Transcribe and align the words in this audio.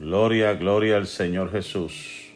Gloria, 0.00 0.54
gloria 0.54 0.96
al 0.96 1.06
Señor 1.06 1.52
Jesús. 1.52 2.32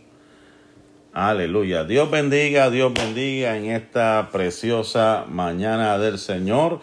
Aleluya. 1.15 1.85
Dios 1.85 2.11
bendiga, 2.11 2.69
Dios 2.69 2.93
bendiga 2.93 3.57
en 3.57 3.71
esta 3.71 4.29
preciosa 4.31 5.25
mañana 5.31 5.97
del 5.97 6.19
Señor. 6.19 6.81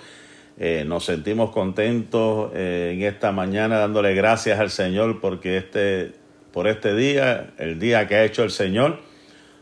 Eh, 0.58 0.83
nos 0.88 1.06
sentimos 1.06 1.52
contentos 1.52 2.49
eh, 2.56 2.94
en 2.96 3.04
esta 3.04 3.31
mañana 3.31 3.78
dándole 3.78 4.15
gracias 4.15 4.60
al 4.60 4.72
Señor 4.72 5.22
porque 5.22 5.58
este, 5.58 6.13
por 6.52 6.67
este 6.67 6.96
día, 6.96 7.52
el 7.60 7.78
día 7.78 8.08
que 8.08 8.16
ha 8.16 8.24
hecho 8.24 8.44
el 8.44 8.50
Señor, 8.50 9.02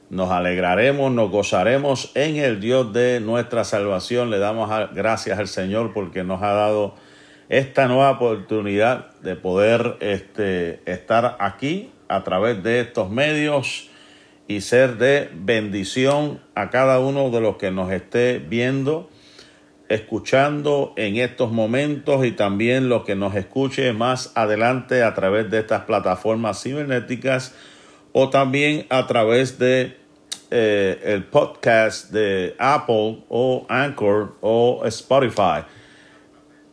nos 0.10 0.32
alegraremos, 0.32 1.12
nos 1.12 1.30
gozaremos 1.32 2.14
en 2.16 2.38
el 2.38 2.62
Dios 2.62 2.94
de 2.94 3.20
nuestra 3.20 3.66
salvación. 3.66 4.30
Le 4.30 4.40
damos 4.40 4.70
gracias 4.94 5.38
al 5.38 5.50
Señor 5.50 5.92
porque 5.94 6.24
nos 6.24 6.42
ha 6.42 6.54
dado 6.54 6.96
esta 7.50 7.88
nueva 7.88 8.12
oportunidad 8.12 9.12
de 9.22 9.36
poder 9.36 9.98
este, 10.02 10.82
estar 10.86 11.36
aquí 11.40 11.92
a 12.08 12.24
través 12.24 12.64
de 12.64 12.80
estos 12.80 13.10
medios 13.10 13.90
y 14.48 14.62
ser 14.62 14.98
de 14.98 15.30
bendición 15.34 16.42
a 16.56 16.70
cada 16.70 17.00
uno 17.00 17.32
de 17.32 17.42
los 17.42 17.58
que 17.58 17.72
nos 17.72 17.92
esté 17.92 18.40
viendo, 18.40 19.10
escuchando 19.90 20.94
en 20.96 21.18
estos 21.18 21.52
momentos 21.52 22.24
y 22.24 22.32
también 22.32 22.88
los 22.88 23.04
que 23.04 23.16
nos 23.16 23.36
escuche 23.36 23.94
más 23.94 24.32
adelante 24.36 25.02
a 25.02 25.16
través 25.16 25.50
de 25.50 25.60
estas 25.60 25.84
plataformas 25.86 26.62
cibernéticas 26.62 27.56
o 28.12 28.30
también 28.30 28.86
a 28.90 29.08
través 29.08 29.58
de 29.58 29.98
eh, 30.52 31.00
el 31.04 31.24
podcast 31.26 32.12
de 32.12 32.56
Apple 32.60 33.24
o 33.30 33.66
Anchor 33.70 34.36
o 34.42 34.82
Spotify. 34.86 35.64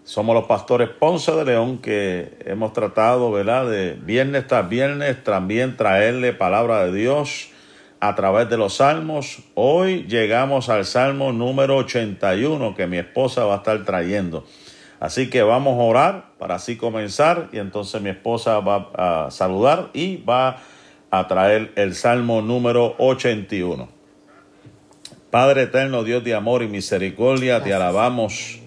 Somos 0.07 0.37
los 0.37 0.45
pastores 0.45 0.89
Ponce 0.89 1.33
de 1.33 1.45
León 1.45 1.79
que 1.79 2.39
hemos 2.45 2.73
tratado, 2.73 3.33
¿verdad? 3.33 3.69
De 3.69 3.95
viernes 3.95 4.47
tras 4.47 4.69
viernes 4.69 5.25
también 5.25 5.77
traerle 5.77 6.33
palabra 6.33 6.87
de 6.87 6.97
Dios 6.97 7.49
a 7.99 8.15
través 8.15 8.49
de 8.49 8.57
los 8.57 8.77
salmos. 8.77 9.41
Hoy 9.55 10.05
llegamos 10.05 10.69
al 10.69 10.85
salmo 10.85 11.33
número 11.33 11.79
81 11.79 12.77
que 12.77 12.87
mi 12.87 12.99
esposa 12.99 13.47
va 13.47 13.55
a 13.55 13.57
estar 13.57 13.85
trayendo. 13.85 14.47
Así 15.01 15.29
que 15.29 15.43
vamos 15.43 15.77
a 15.77 15.83
orar 15.83 16.25
para 16.39 16.55
así 16.55 16.77
comenzar 16.77 17.49
y 17.53 17.59
entonces 17.59 18.01
mi 18.01 18.11
esposa 18.11 18.61
va 18.61 18.91
a 18.95 19.33
saludar 19.33 19.91
y 19.93 20.19
va 20.19 20.59
a 21.11 21.27
traer 21.27 21.73
el 21.75 21.97
Salmo 21.97 22.43
número 22.43 22.95
81. 22.99 23.89
Padre 25.33 25.63
eterno, 25.63 26.05
Dios 26.05 26.23
de 26.23 26.37
amor 26.37 26.63
y 26.63 26.69
misericordia, 26.69 27.61
te 27.65 27.75
alabamos, 27.75 28.61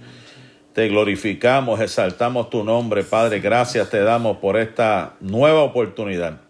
te 0.73 0.87
glorificamos, 0.87 1.81
exaltamos 1.81 2.49
tu 2.49 2.63
nombre, 2.63 3.03
Padre. 3.03 3.39
Gracias 3.39 3.89
te 3.89 3.99
damos 4.01 4.37
por 4.37 4.57
esta 4.57 5.15
nueva 5.19 5.63
oportunidad. 5.63 6.41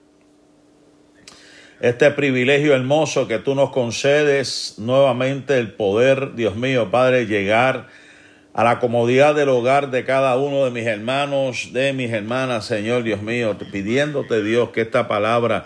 Este 1.80 2.12
privilegio 2.12 2.76
hermoso 2.76 3.28
que 3.28 3.40
tú 3.40 3.56
nos 3.56 3.70
concedes 3.70 4.76
nuevamente 4.78 5.58
el 5.58 5.72
poder, 5.72 6.36
Dios 6.36 6.58
mío, 6.58 6.92
Padre, 6.92 7.26
llegar 7.26 7.88
a 8.54 8.66
la 8.66 8.80
comodidad 8.80 9.34
del 9.34 9.48
hogar 9.48 9.90
de 9.90 10.04
cada 10.04 10.36
uno 10.36 10.66
de 10.66 10.72
mis 10.72 10.86
hermanos, 10.86 11.70
de 11.72 11.94
mis 11.94 12.12
hermanas, 12.12 12.66
Señor 12.66 13.04
Dios 13.04 13.22
mío, 13.22 13.56
pidiéndote 13.72 14.44
Dios 14.44 14.72
que 14.72 14.82
esta 14.82 15.08
palabra, 15.08 15.64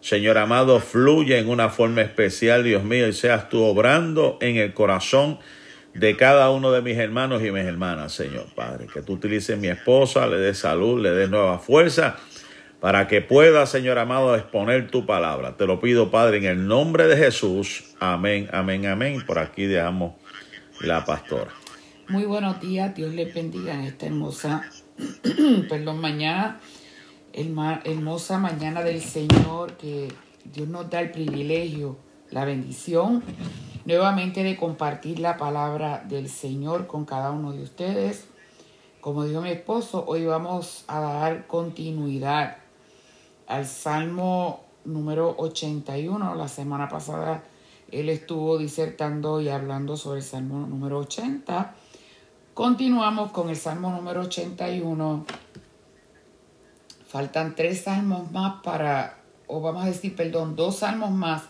Señor 0.00 0.38
amado, 0.38 0.78
fluya 0.78 1.38
en 1.38 1.48
una 1.48 1.70
forma 1.70 2.02
especial, 2.02 2.62
Dios 2.62 2.84
mío, 2.84 3.08
y 3.08 3.12
seas 3.12 3.48
tú 3.48 3.64
obrando 3.64 4.38
en 4.40 4.58
el 4.58 4.72
corazón 4.72 5.40
de 5.98 6.16
cada 6.16 6.50
uno 6.50 6.72
de 6.72 6.82
mis 6.82 6.98
hermanos 6.98 7.42
y 7.42 7.50
mis 7.50 7.64
hermanas, 7.64 8.12
Señor 8.12 8.46
Padre. 8.54 8.86
Que 8.92 9.02
tú 9.02 9.14
utilices 9.14 9.58
mi 9.58 9.68
esposa, 9.68 10.26
le 10.26 10.36
des 10.36 10.58
salud, 10.58 11.00
le 11.00 11.10
des 11.10 11.30
nueva 11.30 11.58
fuerza, 11.58 12.16
para 12.80 13.08
que 13.08 13.22
pueda, 13.22 13.66
Señor 13.66 13.98
amado, 13.98 14.36
exponer 14.36 14.90
tu 14.90 15.06
palabra. 15.06 15.56
Te 15.56 15.66
lo 15.66 15.80
pido, 15.80 16.10
Padre, 16.10 16.38
en 16.38 16.44
el 16.44 16.66
nombre 16.66 17.06
de 17.06 17.16
Jesús. 17.16 17.94
Amén, 17.98 18.48
amén, 18.52 18.86
amén. 18.86 19.24
Por 19.26 19.38
aquí 19.38 19.64
dejamos 19.64 20.14
la 20.80 21.04
pastora. 21.04 21.50
Muy 22.08 22.24
buenos 22.24 22.60
días, 22.60 22.94
Dios 22.94 23.12
les 23.14 23.34
bendiga 23.34 23.74
en 23.74 23.80
esta 23.80 24.06
hermosa, 24.06 24.70
perdón, 25.68 26.00
mañana, 26.00 26.60
hermosa 27.32 28.38
mañana 28.38 28.82
del 28.82 29.00
Señor, 29.00 29.72
que 29.76 30.08
Dios 30.44 30.68
nos 30.68 30.88
da 30.88 31.00
el 31.00 31.10
privilegio, 31.10 31.98
la 32.30 32.44
bendición, 32.44 33.24
nuevamente 33.86 34.42
de 34.42 34.56
compartir 34.56 35.18
la 35.18 35.38
palabra 35.38 36.04
del 36.06 36.28
Señor 36.28 36.86
con 36.86 37.06
cada 37.06 37.30
uno 37.30 37.52
de 37.52 37.62
ustedes. 37.62 38.26
Como 39.00 39.24
dijo 39.24 39.40
mi 39.40 39.50
esposo, 39.50 40.04
hoy 40.06 40.26
vamos 40.26 40.84
a 40.88 41.00
dar 41.00 41.46
continuidad 41.46 42.58
al 43.46 43.66
Salmo 43.66 44.64
número 44.84 45.34
81. 45.38 46.34
La 46.34 46.48
semana 46.48 46.88
pasada 46.88 47.44
él 47.90 48.10
estuvo 48.10 48.58
disertando 48.58 49.40
y 49.40 49.48
hablando 49.48 49.96
sobre 49.96 50.18
el 50.18 50.24
Salmo 50.24 50.66
número 50.66 50.98
80 50.98 51.74
Continuamos 52.56 53.32
con 53.32 53.50
el 53.50 53.56
Salmo 53.56 53.90
número 53.90 54.22
81. 54.22 55.26
Faltan 57.06 57.54
tres 57.54 57.82
salmos 57.82 58.32
más 58.32 58.62
para, 58.62 59.18
o 59.46 59.60
vamos 59.60 59.84
a 59.84 59.88
decir, 59.88 60.16
perdón, 60.16 60.56
dos 60.56 60.76
salmos 60.76 61.10
más 61.10 61.42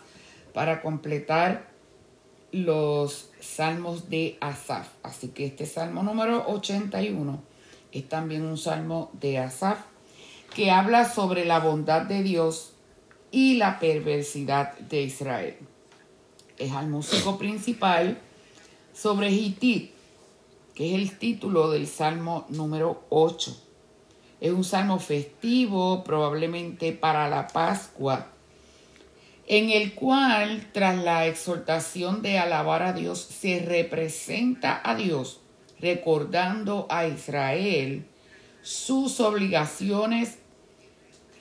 para 0.53 0.81
completar 0.81 1.69
los 2.51 3.29
salmos 3.39 4.09
de 4.09 4.37
Asaf. 4.41 4.87
Así 5.03 5.29
que 5.29 5.45
este 5.45 5.65
salmo 5.65 6.03
número 6.03 6.45
81 6.47 7.41
es 7.91 8.09
también 8.09 8.45
un 8.45 8.57
salmo 8.57 9.11
de 9.13 9.39
Asaf 9.39 9.79
que 10.55 10.71
habla 10.71 11.09
sobre 11.09 11.45
la 11.45 11.59
bondad 11.59 12.03
de 12.03 12.23
Dios 12.23 12.73
y 13.31 13.55
la 13.55 13.79
perversidad 13.79 14.77
de 14.77 15.03
Israel. 15.03 15.57
Es 16.57 16.71
al 16.71 16.87
músico 16.87 17.37
principal 17.37 18.19
sobre 18.93 19.31
Hitit, 19.31 19.91
que 20.73 20.95
es 20.95 21.01
el 21.01 21.17
título 21.17 21.69
del 21.69 21.87
Salmo 21.87 22.45
número 22.49 23.03
8. 23.09 23.63
Es 24.39 24.51
un 24.51 24.63
salmo 24.63 24.99
festivo, 24.99 26.03
probablemente 26.03 26.93
para 26.93 27.29
la 27.29 27.47
Pascua, 27.47 28.31
en 29.47 29.69
el 29.69 29.93
cual, 29.93 30.67
tras 30.73 31.01
la 31.03 31.25
exhortación 31.25 32.21
de 32.21 32.37
alabar 32.37 32.83
a 32.83 32.93
Dios, 32.93 33.19
se 33.19 33.59
representa 33.59 34.81
a 34.83 34.95
Dios 34.95 35.39
recordando 35.79 36.87
a 36.89 37.07
Israel 37.07 38.05
sus 38.61 39.19
obligaciones, 39.19 40.39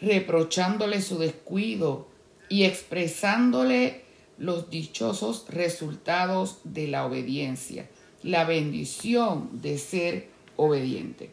reprochándole 0.00 1.02
su 1.02 1.18
descuido 1.18 2.06
y 2.48 2.64
expresándole 2.64 4.04
los 4.38 4.70
dichosos 4.70 5.46
resultados 5.48 6.58
de 6.64 6.86
la 6.88 7.06
obediencia 7.06 7.88
la 8.26 8.44
bendición 8.44 9.62
de 9.62 9.78
ser 9.78 10.28
obediente. 10.56 11.30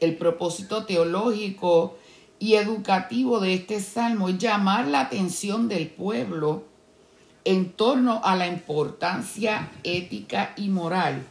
El 0.00 0.16
propósito 0.16 0.86
teológico 0.86 1.97
y 2.38 2.54
educativo 2.54 3.40
de 3.40 3.54
este 3.54 3.80
salmo 3.80 4.28
es 4.28 4.38
llamar 4.38 4.86
la 4.86 5.00
atención 5.00 5.68
del 5.68 5.88
pueblo 5.88 6.64
en 7.44 7.72
torno 7.72 8.20
a 8.24 8.36
la 8.36 8.46
importancia 8.46 9.70
ética 9.82 10.52
y 10.56 10.68
moral 10.68 11.24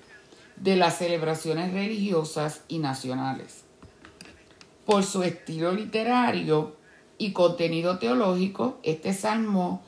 de 0.56 0.75
las 0.75 0.97
celebraciones 0.97 1.73
religiosas 1.73 2.62
y 2.68 2.79
nacionales. 2.79 3.63
Por 4.85 5.03
su 5.03 5.23
estilo 5.23 5.72
literario 5.72 6.75
y 7.18 7.34
contenido 7.34 8.00
teológico, 8.00 8.79
este 8.84 9.13
salmo 9.13 9.84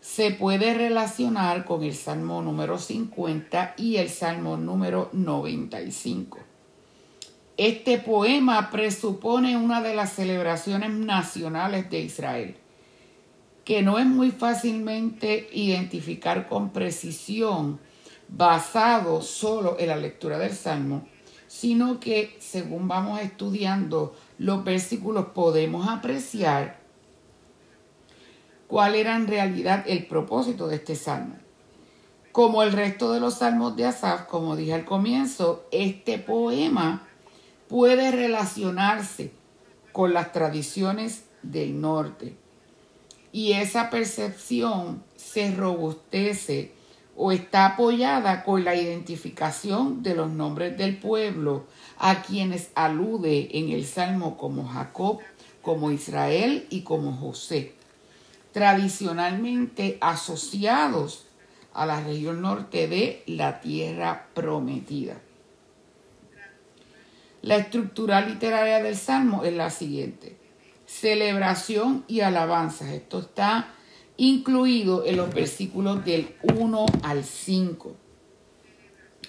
se 0.00 0.30
puede 0.30 0.74
relacionar 0.74 1.64
con 1.64 1.84
el 1.84 1.94
Salmo 1.94 2.40
número 2.42 2.78
50 2.78 3.74
y 3.76 3.96
el 3.96 4.08
Salmo 4.08 4.56
número 4.56 5.10
95. 5.12 6.38
Este 7.60 7.98
poema 7.98 8.70
presupone 8.70 9.54
una 9.58 9.82
de 9.82 9.94
las 9.94 10.14
celebraciones 10.14 10.92
nacionales 10.92 11.90
de 11.90 12.00
Israel, 12.00 12.56
que 13.66 13.82
no 13.82 13.98
es 13.98 14.06
muy 14.06 14.30
fácilmente 14.30 15.46
identificar 15.52 16.48
con 16.48 16.70
precisión 16.70 17.78
basado 18.28 19.20
solo 19.20 19.76
en 19.78 19.88
la 19.88 19.96
lectura 19.96 20.38
del 20.38 20.54
Salmo, 20.54 21.06
sino 21.48 22.00
que 22.00 22.34
según 22.38 22.88
vamos 22.88 23.20
estudiando 23.20 24.16
los 24.38 24.64
versículos 24.64 25.26
podemos 25.34 25.86
apreciar 25.86 26.80
cuál 28.68 28.94
era 28.94 29.14
en 29.16 29.26
realidad 29.26 29.84
el 29.86 30.06
propósito 30.06 30.66
de 30.66 30.76
este 30.76 30.96
salmo. 30.96 31.36
Como 32.32 32.62
el 32.62 32.72
resto 32.72 33.12
de 33.12 33.20
los 33.20 33.34
salmos 33.34 33.76
de 33.76 33.84
Asaf, 33.84 34.22
como 34.28 34.56
dije 34.56 34.72
al 34.72 34.86
comienzo, 34.86 35.66
este 35.70 36.18
poema 36.18 37.06
puede 37.70 38.10
relacionarse 38.10 39.30
con 39.92 40.12
las 40.12 40.32
tradiciones 40.32 41.22
del 41.44 41.80
norte. 41.80 42.34
Y 43.30 43.52
esa 43.52 43.90
percepción 43.90 45.04
se 45.14 45.54
robustece 45.54 46.72
o 47.16 47.30
está 47.30 47.66
apoyada 47.66 48.42
con 48.42 48.64
la 48.64 48.74
identificación 48.74 50.02
de 50.02 50.16
los 50.16 50.28
nombres 50.28 50.76
del 50.76 50.98
pueblo 50.98 51.66
a 51.96 52.22
quienes 52.22 52.70
alude 52.74 53.56
en 53.56 53.70
el 53.70 53.86
Salmo 53.86 54.36
como 54.36 54.66
Jacob, 54.66 55.20
como 55.62 55.92
Israel 55.92 56.66
y 56.70 56.80
como 56.80 57.12
José, 57.12 57.74
tradicionalmente 58.52 59.96
asociados 60.00 61.26
a 61.72 61.86
la 61.86 62.02
región 62.02 62.42
norte 62.42 62.88
de 62.88 63.22
la 63.26 63.60
tierra 63.60 64.26
prometida. 64.34 65.20
La 67.42 67.56
estructura 67.56 68.20
literaria 68.20 68.82
del 68.82 68.96
Salmo 68.96 69.44
es 69.44 69.54
la 69.54 69.70
siguiente. 69.70 70.36
Celebración 70.84 72.04
y 72.06 72.20
alabanza. 72.20 72.94
Esto 72.94 73.20
está 73.20 73.72
incluido 74.18 75.06
en 75.06 75.16
los 75.16 75.32
versículos 75.32 76.04
del 76.04 76.34
1 76.42 76.86
al 77.02 77.24
5. 77.24 77.96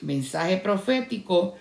Mensaje 0.01 0.57
profético, 0.57 1.55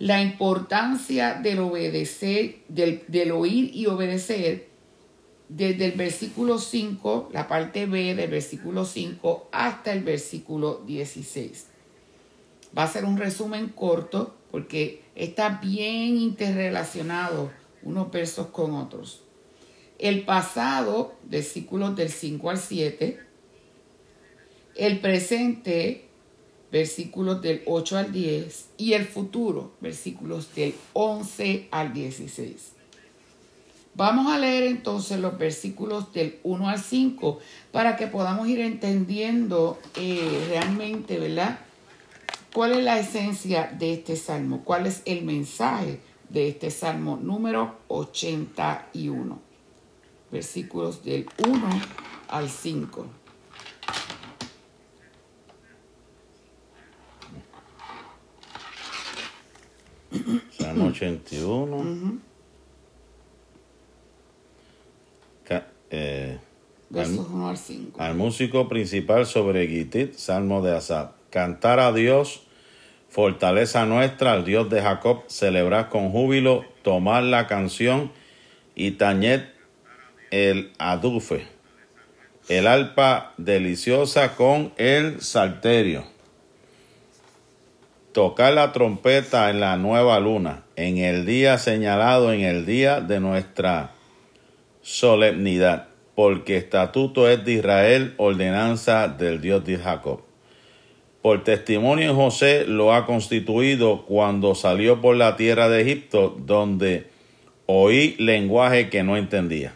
la 0.00 0.20
importancia 0.20 1.34
del 1.34 1.60
obedecer, 1.60 2.56
del, 2.68 3.04
del 3.06 3.30
oír 3.30 3.70
y 3.72 3.86
obedecer, 3.86 4.68
desde 5.48 5.84
el 5.84 5.92
versículo 5.92 6.58
5, 6.58 7.28
la 7.32 7.46
parte 7.46 7.86
B 7.86 8.16
del 8.16 8.30
versículo 8.30 8.84
5 8.84 9.50
hasta 9.52 9.92
el 9.92 10.02
versículo 10.02 10.82
16. 10.86 11.68
Va 12.76 12.84
a 12.84 12.88
ser 12.88 13.04
un 13.04 13.16
resumen 13.16 13.68
corto 13.68 14.34
porque 14.50 15.02
está 15.14 15.60
bien 15.62 16.16
interrelacionado 16.16 17.50
unos 17.82 18.10
versos 18.10 18.48
con 18.48 18.74
otros. 18.74 19.22
El 19.98 20.24
pasado, 20.24 21.14
versículos 21.24 21.94
del 21.94 22.10
5 22.10 22.50
al 22.50 22.58
7. 22.58 23.20
El 24.74 25.00
presente, 25.00 26.08
versículos 26.72 27.40
del 27.42 27.62
8 27.66 27.98
al 27.98 28.12
10. 28.12 28.70
Y 28.76 28.94
el 28.94 29.04
futuro, 29.04 29.72
versículos 29.80 30.54
del 30.54 30.74
11 30.94 31.68
al 31.70 31.92
16. 31.92 32.72
Vamos 33.96 34.32
a 34.32 34.40
leer 34.40 34.64
entonces 34.64 35.20
los 35.20 35.38
versículos 35.38 36.12
del 36.12 36.40
1 36.42 36.68
al 36.68 36.80
5 36.80 37.38
para 37.70 37.96
que 37.96 38.08
podamos 38.08 38.48
ir 38.48 38.60
entendiendo 38.60 39.78
eh, 39.94 40.46
realmente, 40.48 41.20
¿verdad? 41.20 41.60
¿Cuál 42.54 42.70
es 42.74 42.84
la 42.84 43.00
esencia 43.00 43.74
de 43.76 43.94
este 43.94 44.14
salmo? 44.14 44.62
¿Cuál 44.62 44.86
es 44.86 45.02
el 45.06 45.24
mensaje 45.24 45.98
de 46.28 46.46
este 46.46 46.70
salmo 46.70 47.16
número 47.16 47.78
81? 47.88 49.40
Versículos 50.30 51.04
del 51.04 51.26
1 51.44 51.68
al 52.28 52.48
5. 52.48 53.06
Salmo 60.56 60.86
81. 60.86 62.20
Eh, 65.90 66.38
Versos 66.88 67.28
1 67.28 67.48
al 67.48 67.58
5. 67.58 68.00
Al 68.00 68.14
músico 68.14 68.68
principal 68.68 69.26
sobre 69.26 69.66
Gitit, 69.66 70.14
Salmo 70.14 70.62
de 70.62 70.76
Asaf. 70.76 71.23
Cantar 71.34 71.80
a 71.80 71.90
Dios, 71.90 72.42
fortaleza 73.08 73.86
nuestra, 73.86 74.34
al 74.34 74.44
Dios 74.44 74.70
de 74.70 74.80
Jacob, 74.80 75.24
celebrar 75.26 75.88
con 75.88 76.12
júbilo, 76.12 76.64
tomar 76.82 77.24
la 77.24 77.48
canción 77.48 78.12
y 78.76 78.92
tañed 78.92 79.40
el 80.30 80.70
adufe, 80.78 81.48
el 82.48 82.68
alpa 82.68 83.32
deliciosa 83.36 84.36
con 84.36 84.74
el 84.76 85.22
salterio. 85.22 86.04
Tocar 88.12 88.52
la 88.52 88.70
trompeta 88.70 89.50
en 89.50 89.58
la 89.58 89.76
nueva 89.76 90.20
luna, 90.20 90.62
en 90.76 90.98
el 90.98 91.26
día 91.26 91.58
señalado, 91.58 92.32
en 92.32 92.42
el 92.42 92.64
día 92.64 93.00
de 93.00 93.18
nuestra 93.18 93.90
solemnidad, 94.82 95.88
porque 96.14 96.58
estatuto 96.58 97.28
es 97.28 97.44
de 97.44 97.54
Israel, 97.54 98.14
ordenanza 98.18 99.08
del 99.08 99.40
Dios 99.40 99.64
de 99.64 99.78
Jacob. 99.78 100.23
Por 101.24 101.42
testimonio 101.42 102.14
José 102.14 102.66
lo 102.66 102.92
ha 102.92 103.06
constituido 103.06 104.04
cuando 104.04 104.54
salió 104.54 105.00
por 105.00 105.16
la 105.16 105.36
tierra 105.36 105.70
de 105.70 105.80
Egipto, 105.80 106.36
donde 106.38 107.10
oí 107.64 108.14
lenguaje 108.18 108.90
que 108.90 109.02
no 109.04 109.16
entendía. 109.16 109.74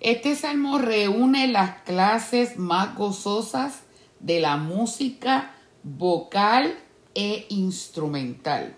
Este 0.00 0.36
salmo 0.36 0.76
reúne 0.76 1.48
las 1.48 1.80
clases 1.84 2.58
más 2.58 2.94
gozosas 2.94 3.84
de 4.20 4.40
la 4.40 4.58
música 4.58 5.54
vocal 5.82 6.76
e 7.14 7.46
instrumental. 7.48 8.76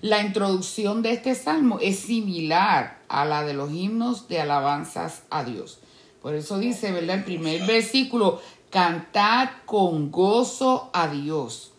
La 0.00 0.22
introducción 0.22 1.02
de 1.02 1.12
este 1.12 1.34
salmo 1.34 1.78
es 1.82 1.98
similar 1.98 3.02
a 3.08 3.26
la 3.26 3.44
de 3.44 3.52
los 3.52 3.70
himnos 3.70 4.28
de 4.28 4.40
alabanzas 4.40 5.24
a 5.28 5.44
Dios. 5.44 5.80
Por 6.22 6.34
eso 6.34 6.58
dice, 6.58 6.90
¿verdad? 6.90 7.18
El 7.18 7.24
primer 7.24 7.66
versículo, 7.66 8.40
cantad 8.70 9.48
con 9.64 10.10
gozo 10.10 10.90
a 10.92 11.08
Dios, 11.08 11.72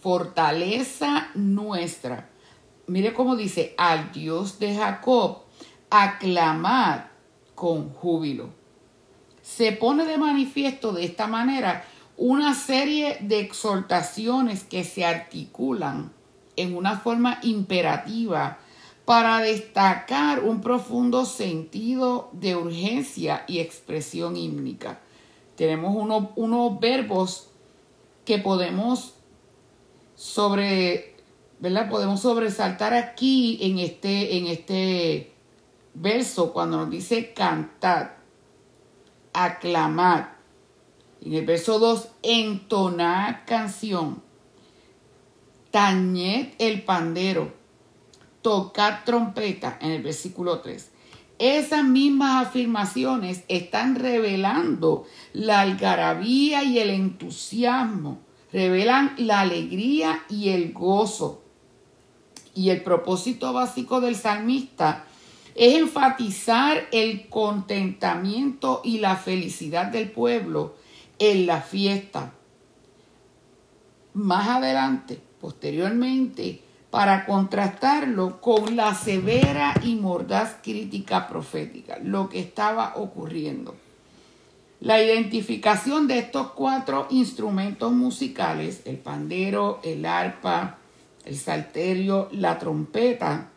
fortaleza 0.00 1.28
nuestra. 1.34 2.28
Mire 2.86 3.14
cómo 3.14 3.36
dice, 3.36 3.74
al 3.78 4.12
Dios 4.12 4.58
de 4.58 4.74
Jacob, 4.76 5.38
aclamad 5.90 7.04
con 7.54 7.90
júbilo. 7.90 8.50
Se 9.42 9.72
pone 9.72 10.04
de 10.04 10.18
manifiesto 10.18 10.92
de 10.92 11.04
esta 11.04 11.26
manera 11.26 11.84
una 12.16 12.54
serie 12.54 13.18
de 13.20 13.40
exhortaciones 13.40 14.64
que 14.64 14.84
se 14.84 15.04
articulan 15.04 16.12
en 16.56 16.76
una 16.76 16.98
forma 16.98 17.38
imperativa 17.42 18.58
para 19.04 19.40
destacar 19.40 20.40
un 20.40 20.60
profundo 20.60 21.26
sentido 21.26 22.30
de 22.32 22.56
urgencia 22.56 23.44
y 23.46 23.58
expresión 23.58 24.36
hímnica. 24.36 25.00
Tenemos 25.56 25.94
unos 26.36 26.80
verbos 26.80 27.50
que 28.24 28.38
podemos 28.38 29.14
sobre, 30.14 31.16
¿verdad? 31.60 31.88
Podemos 31.90 32.20
sobresaltar 32.20 32.94
aquí 32.94 33.58
en 33.60 33.78
este, 33.78 34.36
en 34.38 34.46
este 34.46 35.32
verso 35.94 36.52
cuando 36.52 36.78
nos 36.78 36.90
dice 36.90 37.32
cantar, 37.32 38.18
aclamar. 39.32 40.34
En 41.20 41.34
el 41.34 41.46
verso 41.46 41.78
2, 41.78 42.08
entonar 42.22 43.46
canción 43.46 44.22
tañed 45.74 46.54
el 46.58 46.84
pandero, 46.84 47.52
tocad 48.42 49.02
trompeta 49.04 49.76
en 49.80 49.90
el 49.90 50.04
versículo 50.04 50.60
3. 50.60 50.88
Esas 51.38 51.84
mismas 51.84 52.46
afirmaciones 52.46 53.44
están 53.48 53.96
revelando 53.96 55.04
la 55.32 55.62
algarabía 55.62 56.62
y 56.62 56.78
el 56.78 56.90
entusiasmo, 56.90 58.20
revelan 58.52 59.14
la 59.18 59.40
alegría 59.40 60.24
y 60.28 60.50
el 60.50 60.72
gozo. 60.72 61.42
Y 62.54 62.70
el 62.70 62.82
propósito 62.82 63.52
básico 63.52 64.00
del 64.00 64.14
salmista 64.14 65.06
es 65.56 65.74
enfatizar 65.74 66.86
el 66.92 67.28
contentamiento 67.28 68.80
y 68.84 68.98
la 68.98 69.16
felicidad 69.16 69.86
del 69.86 70.10
pueblo 70.10 70.76
en 71.18 71.46
la 71.46 71.62
fiesta. 71.62 72.32
Más 74.14 74.48
adelante, 74.48 75.20
posteriormente 75.40 76.63
para 76.94 77.26
contrastarlo 77.26 78.40
con 78.40 78.76
la 78.76 78.94
severa 78.94 79.74
y 79.82 79.96
mordaz 79.96 80.58
crítica 80.62 81.26
profética, 81.26 81.98
lo 82.00 82.28
que 82.28 82.38
estaba 82.38 82.92
ocurriendo. 82.94 83.74
La 84.78 85.02
identificación 85.02 86.06
de 86.06 86.20
estos 86.20 86.52
cuatro 86.52 87.08
instrumentos 87.10 87.90
musicales, 87.90 88.82
el 88.84 88.98
pandero, 88.98 89.80
el 89.82 90.06
arpa, 90.06 90.78
el 91.24 91.36
salterio, 91.36 92.28
la 92.30 92.60
trompeta, 92.60 93.50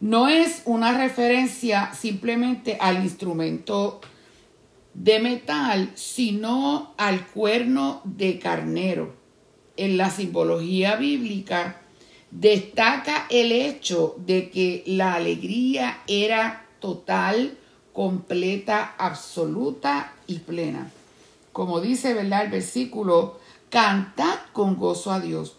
no 0.00 0.28
es 0.28 0.62
una 0.64 0.96
referencia 0.96 1.92
simplemente 1.92 2.78
al 2.80 3.04
instrumento 3.04 4.00
de 4.94 5.20
metal, 5.20 5.90
sino 5.96 6.94
al 6.96 7.26
cuerno 7.26 8.00
de 8.04 8.38
carnero 8.38 9.21
en 9.76 9.96
la 9.96 10.10
simbología 10.10 10.96
bíblica 10.96 11.82
destaca 12.32 13.26
el 13.28 13.52
hecho 13.52 14.16
de 14.18 14.50
que 14.50 14.82
la 14.86 15.14
alegría 15.14 16.02
era 16.06 16.66
total, 16.80 17.58
completa, 17.92 18.94
absoluta 18.98 20.14
y 20.26 20.38
plena. 20.38 20.90
Como 21.52 21.80
dice, 21.80 22.14
¿verdad? 22.14 22.46
El 22.46 22.50
versículo, 22.50 23.38
cantad 23.68 24.38
con 24.52 24.76
gozo 24.76 25.12
a 25.12 25.20
Dios. 25.20 25.56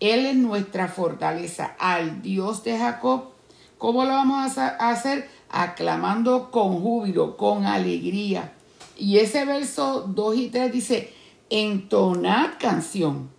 Él 0.00 0.26
es 0.26 0.36
nuestra 0.36 0.88
fortaleza, 0.88 1.76
al 1.78 2.22
Dios 2.22 2.64
de 2.64 2.78
Jacob. 2.78 3.30
¿Cómo 3.76 4.04
lo 4.04 4.12
vamos 4.12 4.56
a 4.56 4.68
hacer? 4.90 5.28
Aclamando 5.50 6.50
con 6.50 6.80
júbilo, 6.80 7.36
con 7.36 7.66
alegría. 7.66 8.52
Y 8.96 9.18
ese 9.18 9.44
verso 9.44 10.04
2 10.08 10.36
y 10.36 10.48
3 10.48 10.72
dice, 10.72 11.12
entonad 11.50 12.52
canción 12.58 13.33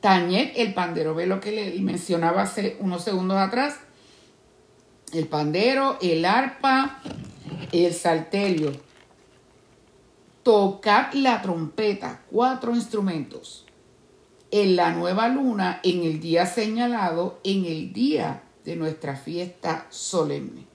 tañed 0.00 0.52
el 0.56 0.74
pandero. 0.74 1.14
Ve 1.14 1.26
lo 1.26 1.40
que 1.40 1.52
le 1.52 1.80
mencionaba 1.80 2.42
hace 2.42 2.76
unos 2.80 3.04
segundos 3.04 3.38
atrás. 3.38 3.78
el 5.12 5.26
pandero, 5.26 5.98
el 6.00 6.24
arpa, 6.24 7.00
el 7.72 7.92
salterio. 7.92 8.72
Tocar 10.42 11.14
la 11.14 11.42
trompeta, 11.42 12.22
cuatro 12.30 12.74
instrumentos. 12.74 13.66
En 14.52 14.76
la 14.76 14.92
nueva 14.92 15.28
luna, 15.28 15.80
en 15.82 16.02
el 16.04 16.20
día 16.20 16.46
señalado, 16.46 17.40
en 17.44 17.64
el 17.66 17.92
día 17.92 18.42
de 18.64 18.76
nuestra 18.76 19.16
fiesta 19.16 19.86
solemne. 19.90 20.66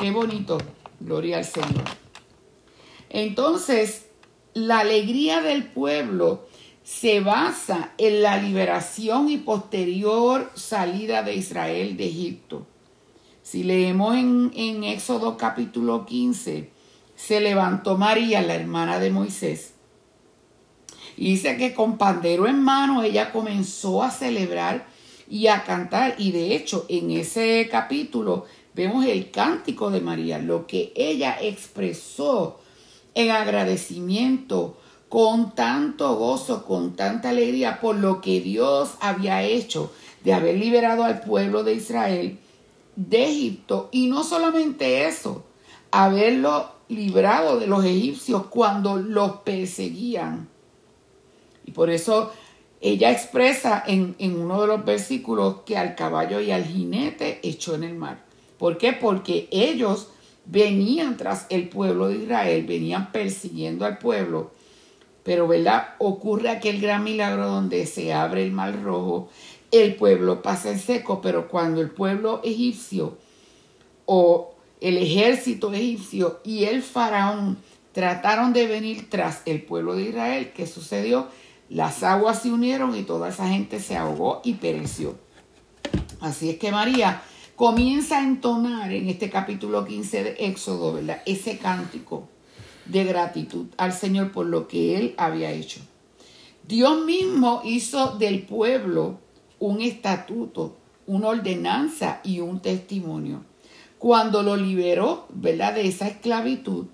Qué 0.00 0.10
bonito, 0.10 0.58
gloria 1.00 1.38
al 1.38 1.44
Señor. 1.44 1.84
Entonces, 3.10 4.06
la 4.54 4.80
alegría 4.80 5.40
del 5.40 5.64
pueblo 5.64 6.47
se 6.88 7.20
basa 7.20 7.92
en 7.98 8.22
la 8.22 8.38
liberación 8.38 9.28
y 9.28 9.36
posterior 9.36 10.50
salida 10.54 11.22
de 11.22 11.34
Israel 11.34 11.98
de 11.98 12.06
Egipto. 12.06 12.66
Si 13.42 13.62
leemos 13.62 14.16
en, 14.16 14.50
en 14.56 14.84
Éxodo 14.84 15.36
capítulo 15.36 16.06
15, 16.06 16.70
se 17.14 17.40
levantó 17.40 17.98
María, 17.98 18.40
la 18.40 18.54
hermana 18.54 18.98
de 18.98 19.10
Moisés, 19.10 19.74
y 21.18 21.32
dice 21.32 21.58
que 21.58 21.74
con 21.74 21.98
pandero 21.98 22.46
en 22.46 22.62
mano 22.62 23.02
ella 23.02 23.32
comenzó 23.32 24.02
a 24.02 24.10
celebrar 24.10 24.86
y 25.28 25.48
a 25.48 25.64
cantar. 25.64 26.14
Y 26.16 26.32
de 26.32 26.56
hecho, 26.56 26.86
en 26.88 27.10
ese 27.10 27.68
capítulo 27.70 28.46
vemos 28.72 29.04
el 29.04 29.30
cántico 29.30 29.90
de 29.90 30.00
María, 30.00 30.38
lo 30.38 30.66
que 30.66 30.94
ella 30.96 31.36
expresó 31.38 32.60
en 33.14 33.30
agradecimiento 33.30 34.78
con 35.08 35.54
tanto 35.54 36.16
gozo, 36.16 36.64
con 36.64 36.94
tanta 36.94 37.30
alegría 37.30 37.80
por 37.80 37.96
lo 37.96 38.20
que 38.20 38.40
Dios 38.40 38.94
había 39.00 39.42
hecho 39.42 39.92
de 40.24 40.34
haber 40.34 40.56
liberado 40.56 41.04
al 41.04 41.20
pueblo 41.20 41.64
de 41.64 41.74
Israel 41.74 42.38
de 42.96 43.24
Egipto. 43.24 43.88
Y 43.92 44.08
no 44.08 44.24
solamente 44.24 45.06
eso, 45.06 45.44
haberlo 45.90 46.72
librado 46.88 47.58
de 47.58 47.66
los 47.66 47.84
egipcios 47.84 48.46
cuando 48.46 48.96
los 48.96 49.38
perseguían. 49.38 50.48
Y 51.64 51.70
por 51.70 51.90
eso 51.90 52.32
ella 52.80 53.10
expresa 53.10 53.82
en, 53.86 54.14
en, 54.18 54.38
uno 54.38 54.60
de 54.60 54.66
los 54.66 54.84
versículos 54.84 55.58
que 55.64 55.76
al 55.76 55.94
caballo 55.94 56.40
y 56.40 56.50
al 56.50 56.64
jinete 56.64 57.40
echó 57.42 57.74
en 57.74 57.84
el 57.84 57.94
mar. 57.94 58.24
¿Por 58.58 58.78
qué? 58.78 58.92
Porque 58.92 59.48
ellos 59.50 60.08
venían 60.44 61.16
tras 61.16 61.46
el 61.50 61.68
pueblo 61.68 62.08
de 62.08 62.16
Israel, 62.16 62.66
venían 62.66 63.12
persiguiendo 63.12 63.84
al 63.84 63.98
pueblo. 63.98 64.52
Pero, 65.28 65.46
¿verdad? 65.46 65.88
Ocurre 65.98 66.48
aquel 66.48 66.80
gran 66.80 67.04
milagro 67.04 67.48
donde 67.48 67.84
se 67.84 68.14
abre 68.14 68.42
el 68.42 68.50
mar 68.50 68.82
rojo, 68.82 69.28
el 69.70 69.94
pueblo 69.94 70.40
pasa 70.40 70.70
en 70.70 70.78
seco, 70.78 71.20
pero 71.20 71.48
cuando 71.48 71.82
el 71.82 71.90
pueblo 71.90 72.40
egipcio 72.42 73.18
o 74.06 74.54
el 74.80 74.96
ejército 74.96 75.70
egipcio 75.74 76.40
y 76.44 76.64
el 76.64 76.82
faraón 76.82 77.58
trataron 77.92 78.54
de 78.54 78.68
venir 78.68 79.10
tras 79.10 79.42
el 79.44 79.60
pueblo 79.60 79.96
de 79.96 80.04
Israel, 80.04 80.52
¿qué 80.56 80.66
sucedió? 80.66 81.28
Las 81.68 82.02
aguas 82.02 82.40
se 82.40 82.50
unieron 82.50 82.96
y 82.96 83.02
toda 83.02 83.28
esa 83.28 83.48
gente 83.48 83.80
se 83.80 83.98
ahogó 83.98 84.40
y 84.44 84.54
pereció. 84.54 85.18
Así 86.20 86.48
es 86.48 86.56
que 86.56 86.72
María 86.72 87.20
comienza 87.54 88.20
a 88.20 88.24
entonar 88.24 88.90
en 88.94 89.10
este 89.10 89.28
capítulo 89.28 89.84
15 89.84 90.24
de 90.24 90.36
Éxodo, 90.38 90.94
¿verdad? 90.94 91.20
Ese 91.26 91.58
cántico 91.58 92.30
de 92.88 93.04
gratitud 93.04 93.66
al 93.76 93.92
Señor 93.92 94.32
por 94.32 94.46
lo 94.46 94.68
que 94.68 94.96
Él 94.96 95.14
había 95.16 95.50
hecho. 95.50 95.80
Dios 96.66 97.04
mismo 97.04 97.62
hizo 97.64 98.18
del 98.18 98.42
pueblo 98.42 99.20
un 99.58 99.80
estatuto, 99.80 100.76
una 101.06 101.28
ordenanza 101.28 102.20
y 102.22 102.40
un 102.40 102.60
testimonio. 102.60 103.44
Cuando 103.98 104.42
lo 104.42 104.56
liberó, 104.56 105.26
¿verdad? 105.30 105.74
De 105.74 105.86
esa 105.86 106.08
esclavitud 106.08 106.86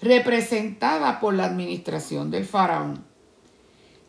representada 0.00 1.20
por 1.20 1.34
la 1.34 1.46
administración 1.46 2.30
del 2.30 2.44
faraón. 2.44 3.04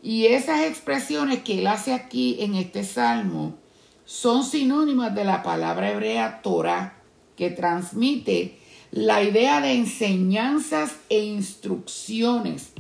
Y 0.04 0.26
esas 0.26 0.62
expresiones 0.62 1.42
que 1.44 1.60
él 1.60 1.68
hace 1.68 1.94
aquí 1.94 2.38
en 2.40 2.56
este 2.56 2.84
salmo 2.84 3.56
son 4.04 4.44
sinónimas 4.44 5.16
de 5.16 5.24
la 5.24 5.42
palabra 5.42 5.92
hebrea 5.92 6.42
Torah, 6.44 7.02
que 7.36 7.50
transmite 7.50 8.60
la 8.96 9.22
idea 9.22 9.62
de 9.62 9.74
enseñanzas 9.74 10.96
e 11.10 11.20
instrucciones. 11.20 12.72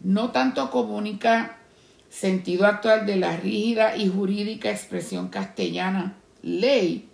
No 0.00 0.32
tanto 0.32 0.72
comunica 0.72 1.58
sentido 2.10 2.66
actual 2.66 3.06
de 3.06 3.14
la 3.14 3.36
rígida 3.36 3.96
y 3.96 4.08
jurídica 4.08 4.72
expresión 4.72 5.28
castellana 5.28 6.16
ley, 6.42 7.08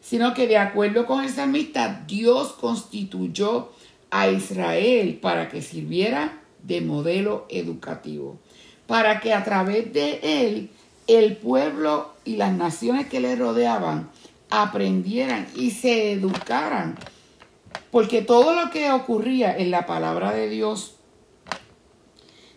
sino 0.00 0.34
que 0.34 0.48
de 0.48 0.56
acuerdo 0.56 1.06
con 1.06 1.22
el 1.22 1.30
salmista, 1.30 2.02
Dios 2.08 2.48
constituyó 2.52 3.70
a 4.10 4.28
Israel 4.28 5.20
para 5.22 5.48
que 5.48 5.62
sirviera 5.62 6.40
de 6.64 6.80
modelo 6.80 7.46
educativo 7.48 8.40
para 8.90 9.20
que 9.20 9.32
a 9.32 9.44
través 9.44 9.92
de 9.92 10.18
él 10.20 10.68
el 11.06 11.36
pueblo 11.36 12.12
y 12.24 12.34
las 12.34 12.52
naciones 12.52 13.06
que 13.06 13.20
le 13.20 13.36
rodeaban 13.36 14.10
aprendieran 14.50 15.46
y 15.54 15.70
se 15.70 16.10
educaran. 16.10 16.98
Porque 17.90 18.22
todo 18.22 18.54
lo 18.54 18.70
que 18.70 18.90
ocurría 18.92 19.56
en 19.56 19.70
la 19.70 19.86
palabra 19.86 20.32
de 20.32 20.48
Dios 20.48 20.94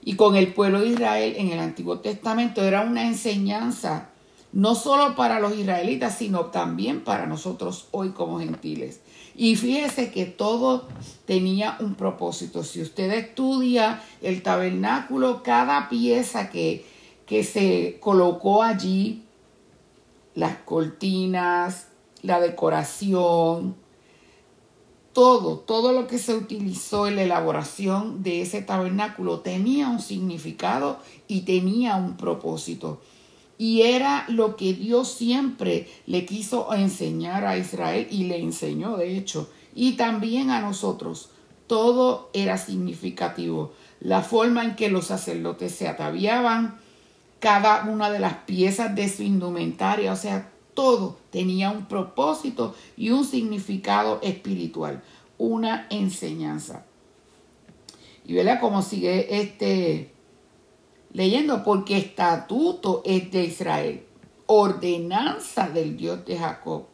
y 0.03 0.15
con 0.15 0.35
el 0.35 0.53
pueblo 0.53 0.81
de 0.81 0.89
Israel 0.89 1.35
en 1.37 1.51
el 1.51 1.59
Antiguo 1.59 1.99
Testamento 1.99 2.61
era 2.61 2.81
una 2.81 3.07
enseñanza 3.07 4.09
no 4.53 4.75
solo 4.75 5.15
para 5.15 5.39
los 5.39 5.57
israelitas, 5.57 6.15
sino 6.15 6.45
también 6.45 7.03
para 7.03 7.25
nosotros 7.25 7.87
hoy 7.91 8.09
como 8.11 8.39
gentiles. 8.39 9.01
Y 9.35 9.55
fíjese 9.55 10.11
que 10.11 10.25
todo 10.25 10.87
tenía 11.25 11.75
un 11.79 11.95
propósito. 11.95 12.63
Si 12.63 12.79
usted 12.81 13.11
estudia 13.11 14.03
el 14.21 14.43
tabernáculo, 14.43 15.41
cada 15.41 15.89
pieza 15.89 16.51
que, 16.51 16.85
que 17.25 17.43
se 17.43 17.97
colocó 17.99 18.61
allí, 18.61 19.23
las 20.35 20.57
cortinas, 20.57 21.87
la 22.21 22.39
decoración, 22.39 23.75
todo, 25.13 25.59
todo 25.59 25.91
lo 25.91 26.07
que 26.07 26.17
se 26.17 26.33
utilizó 26.33 27.07
en 27.07 27.15
la 27.17 27.23
elaboración 27.23 28.23
de 28.23 28.41
ese 28.41 28.61
tabernáculo 28.61 29.39
tenía 29.39 29.87
un 29.87 30.01
significado 30.01 30.97
y 31.27 31.41
tenía 31.41 31.95
un 31.95 32.17
propósito. 32.17 32.99
Y 33.59 33.83
era 33.83 34.25
lo 34.27 34.55
que 34.55 34.73
Dios 34.73 35.11
siempre 35.11 35.87
le 36.07 36.25
quiso 36.25 36.73
enseñar 36.73 37.45
a 37.45 37.57
Israel 37.57 38.07
y 38.09 38.23
le 38.25 38.39
enseñó, 38.39 38.97
de 38.97 39.15
hecho, 39.15 39.49
y 39.75 39.93
también 39.93 40.49
a 40.49 40.61
nosotros. 40.61 41.29
Todo 41.67 42.29
era 42.33 42.57
significativo. 42.57 43.71
La 43.99 44.21
forma 44.21 44.63
en 44.65 44.75
que 44.75 44.89
los 44.89 45.05
sacerdotes 45.05 45.73
se 45.73 45.87
ataviaban, 45.87 46.79
cada 47.39 47.83
una 47.83 48.09
de 48.09 48.19
las 48.19 48.33
piezas 48.45 48.95
de 48.95 49.07
su 49.07 49.21
indumentaria, 49.21 50.11
o 50.11 50.15
sea, 50.15 50.52
todo 50.73 51.17
tenía 51.31 51.69
un 51.69 51.85
propósito 51.85 52.75
y 52.97 53.09
un 53.09 53.25
significado 53.25 54.19
espiritual, 54.21 55.03
una 55.37 55.87
enseñanza. 55.89 56.85
Y 58.25 58.33
vea 58.33 58.59
cómo 58.59 58.81
sigue 58.81 59.41
este 59.41 60.13
leyendo, 61.11 61.63
porque 61.63 61.97
estatuto 61.97 63.01
es 63.05 63.31
de 63.31 63.45
Israel, 63.45 64.05
ordenanza 64.47 65.69
del 65.69 65.95
Dios 65.95 66.25
de 66.25 66.37
Jacob. 66.37 66.85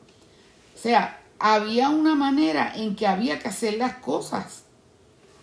O 0.75 0.77
sea, 0.77 1.21
había 1.39 1.89
una 1.89 2.15
manera 2.15 2.73
en 2.75 2.95
que 2.95 3.07
había 3.07 3.39
que 3.39 3.47
hacer 3.47 3.77
las 3.77 3.95
cosas. 3.95 4.63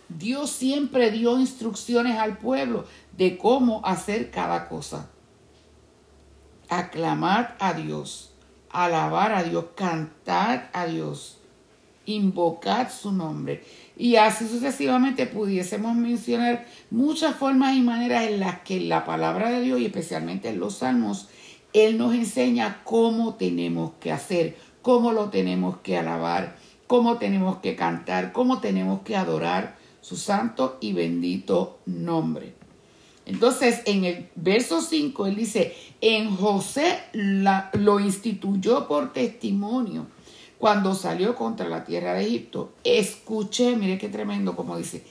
Dios 0.09 0.51
siempre 0.51 1.11
dio 1.11 1.39
instrucciones 1.39 2.17
al 2.19 2.39
pueblo 2.39 2.85
de 3.17 3.39
cómo 3.39 3.81
hacer 3.85 4.31
cada 4.31 4.69
cosa. 4.69 5.11
Aclamar 6.69 7.57
a 7.61 7.75
Dios, 7.75 8.33
alabar 8.71 9.33
a 9.33 9.43
Dios, 9.43 9.67
cantar 9.77 10.71
a 10.73 10.87
Dios, 10.87 11.39
invocar 12.07 12.91
su 12.91 13.13
nombre. 13.13 13.63
Y 13.97 14.17
así 14.17 14.49
sucesivamente 14.49 15.27
pudiésemos 15.27 15.95
mencionar 15.95 16.67
muchas 16.91 17.37
formas 17.37 17.77
y 17.77 17.83
maneras 17.83 18.25
en 18.25 18.41
las 18.41 18.61
que 18.61 18.81
la 18.81 19.05
palabra 19.05 19.51
de 19.51 19.63
Dios 19.63 19.81
y 19.81 19.87
especialmente 19.87 20.49
en 20.49 20.61
los 20.61 20.77
salmos, 20.77 21.29
Él 21.73 21.99
nos 21.99 22.15
enseña 22.15 22.83
cómo 22.85 23.35
tenemos 23.35 23.93
que 24.01 24.13
hacer, 24.13 24.57
cómo 24.83 25.13
lo 25.13 25.31
tenemos 25.31 25.79
que 25.79 25.97
alabar, 25.97 26.57
cómo 26.87 27.19
tenemos 27.19 27.59
que 27.59 27.77
cantar, 27.77 28.33
cómo 28.33 28.61
tenemos 28.61 29.03
que 29.03 29.17
adorar 29.17 29.77
su 30.01 30.17
santo 30.17 30.79
y 30.81 30.93
bendito 30.93 31.81
nombre. 31.87 32.66
Entonces, 33.27 33.81
en 33.87 34.05
el 34.05 34.29
verso 34.37 34.81
5, 34.81 35.27
él 35.27 35.37
dice, 35.37 35.75
en 36.01 36.35
José 36.37 37.01
lo 37.13 38.01
instituyó 38.01 38.87
por 38.87 39.13
testimonio 39.13 40.07
cuando 40.59 40.95
salió 40.95 41.35
contra 41.35 41.69
la 41.69 41.85
tierra 41.85 42.15
de 42.15 42.25
Egipto, 42.25 42.73
escuché, 42.85 43.77
mire 43.77 43.99
qué 43.99 44.09
tremendo 44.09 44.57
como 44.57 44.79
dice, 44.79 45.05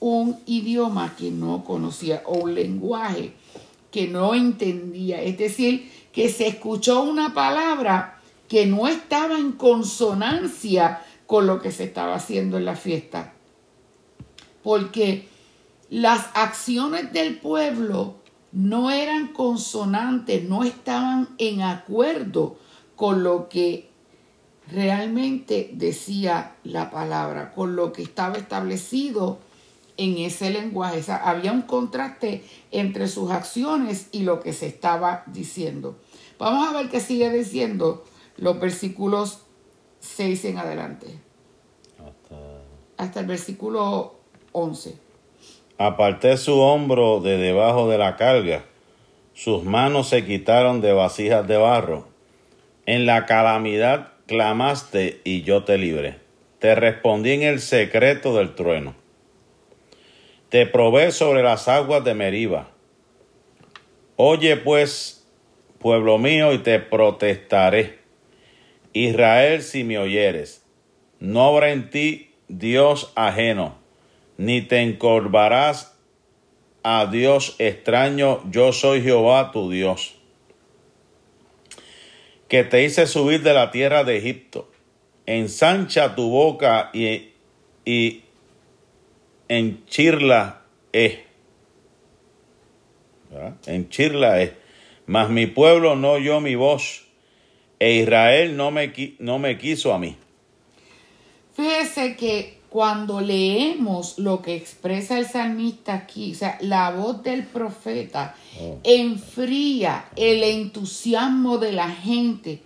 un 0.00 0.38
idioma 0.46 1.16
que 1.16 1.30
no 1.30 1.64
conocía 1.64 2.22
o 2.26 2.34
un 2.34 2.54
lenguaje 2.54 3.32
que 3.90 4.06
no 4.08 4.34
entendía. 4.34 5.22
Es 5.22 5.38
decir, 5.38 5.90
que 6.12 6.28
se 6.28 6.48
escuchó 6.48 7.02
una 7.02 7.34
palabra 7.34 8.20
que 8.48 8.66
no 8.66 8.86
estaba 8.86 9.38
en 9.38 9.52
consonancia 9.52 11.02
con 11.26 11.46
lo 11.46 11.60
que 11.62 11.72
se 11.72 11.84
estaba 11.84 12.14
haciendo 12.14 12.58
en 12.58 12.64
la 12.64 12.76
fiesta. 12.76 13.32
Porque 14.62 15.28
las 15.92 16.30
acciones 16.32 17.12
del 17.12 17.38
pueblo 17.38 18.14
no 18.50 18.90
eran 18.90 19.28
consonantes, 19.28 20.42
no 20.42 20.64
estaban 20.64 21.28
en 21.36 21.60
acuerdo 21.60 22.56
con 22.96 23.22
lo 23.22 23.50
que 23.50 23.90
realmente 24.70 25.70
decía 25.74 26.56
la 26.64 26.90
palabra, 26.90 27.52
con 27.52 27.76
lo 27.76 27.92
que 27.92 28.00
estaba 28.00 28.38
establecido 28.38 29.38
en 29.98 30.16
ese 30.16 30.48
lenguaje. 30.48 31.04
había 31.12 31.52
un 31.52 31.60
contraste 31.60 32.42
entre 32.70 33.06
sus 33.06 33.30
acciones 33.30 34.08
y 34.12 34.22
lo 34.22 34.40
que 34.40 34.54
se 34.54 34.68
estaba 34.68 35.24
diciendo. 35.26 35.98
Vamos 36.38 36.66
a 36.66 36.72
ver 36.72 36.88
qué 36.88 37.00
sigue 37.00 37.30
diciendo 37.30 38.02
los 38.38 38.58
versículos 38.58 39.40
6 40.00 40.46
en 40.46 40.56
adelante. 40.56 41.20
Hasta, 42.96 43.20
el 43.20 43.26
versículo 43.26 44.14
11. 44.52 45.11
Aparté 45.84 46.36
su 46.36 46.60
hombro 46.60 47.18
de 47.18 47.38
debajo 47.38 47.90
de 47.90 47.98
la 47.98 48.14
carga, 48.14 48.64
sus 49.34 49.64
manos 49.64 50.10
se 50.10 50.24
quitaron 50.24 50.80
de 50.80 50.92
vasijas 50.92 51.48
de 51.48 51.56
barro. 51.56 52.06
En 52.86 53.04
la 53.04 53.26
calamidad 53.26 54.12
clamaste 54.28 55.20
y 55.24 55.42
yo 55.42 55.64
te 55.64 55.78
libré. 55.78 56.18
Te 56.60 56.76
respondí 56.76 57.32
en 57.32 57.42
el 57.42 57.58
secreto 57.58 58.36
del 58.36 58.54
trueno. 58.54 58.94
Te 60.50 60.66
probé 60.66 61.10
sobre 61.10 61.42
las 61.42 61.66
aguas 61.66 62.04
de 62.04 62.14
Meriba. 62.14 62.68
Oye 64.14 64.56
pues, 64.56 65.26
pueblo 65.80 66.16
mío, 66.16 66.52
y 66.52 66.58
te 66.58 66.78
protestaré. 66.78 67.98
Israel, 68.92 69.62
si 69.62 69.82
me 69.82 69.98
oyeres, 69.98 70.64
no 71.18 71.44
habrá 71.44 71.72
en 71.72 71.90
ti 71.90 72.36
Dios 72.46 73.12
ajeno, 73.16 73.81
ni 74.36 74.62
te 74.62 74.80
encorvarás 74.80 75.96
a 76.82 77.06
Dios 77.06 77.56
extraño, 77.58 78.42
yo 78.50 78.72
soy 78.72 79.02
Jehová 79.02 79.52
tu 79.52 79.70
Dios, 79.70 80.14
que 82.48 82.64
te 82.64 82.84
hice 82.84 83.06
subir 83.06 83.42
de 83.42 83.54
la 83.54 83.70
tierra 83.70 84.04
de 84.04 84.16
Egipto. 84.16 84.68
Ensancha 85.26 86.14
tu 86.16 86.28
boca 86.30 86.90
y, 86.92 87.30
y 87.84 88.24
henchirla 89.48 90.62
es. 90.92 91.18
Henchirla 93.66 94.42
es. 94.42 94.52
Mas 95.06 95.30
mi 95.30 95.46
pueblo 95.46 95.96
no 95.96 96.12
oyó 96.12 96.40
mi 96.40 96.54
voz, 96.54 97.06
e 97.78 97.94
Israel 97.94 98.56
no 98.56 98.70
me, 98.70 98.92
no 99.18 99.38
me 99.38 99.58
quiso 99.58 99.92
a 99.92 99.98
mí. 99.98 100.16
Fíjese 101.54 102.16
que 102.16 102.61
cuando 102.72 103.20
leemos 103.20 104.18
lo 104.18 104.40
que 104.40 104.56
expresa 104.56 105.18
el 105.18 105.26
salmista 105.26 105.92
aquí, 105.92 106.32
o 106.32 106.34
sea, 106.34 106.56
la 106.62 106.90
voz 106.90 107.22
del 107.22 107.44
profeta 107.44 108.34
oh. 108.58 108.78
enfría 108.82 110.06
el 110.16 110.42
entusiasmo 110.42 111.58
de 111.58 111.72
la 111.72 111.90
gente. 111.90 112.62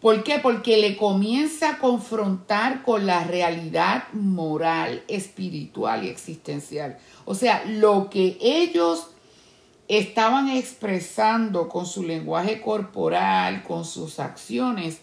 ¿Por 0.00 0.24
qué? 0.24 0.40
Porque 0.40 0.78
le 0.78 0.96
comienza 0.96 1.70
a 1.70 1.78
confrontar 1.78 2.82
con 2.82 3.06
la 3.06 3.22
realidad 3.22 4.04
moral, 4.12 5.04
espiritual 5.06 6.04
y 6.04 6.08
existencial. 6.08 6.98
O 7.24 7.36
sea, 7.36 7.64
lo 7.66 8.10
que 8.10 8.36
ellos 8.40 9.10
estaban 9.86 10.48
expresando 10.48 11.68
con 11.68 11.86
su 11.86 12.02
lenguaje 12.02 12.60
corporal, 12.60 13.62
con 13.62 13.84
sus 13.84 14.18
acciones, 14.18 14.98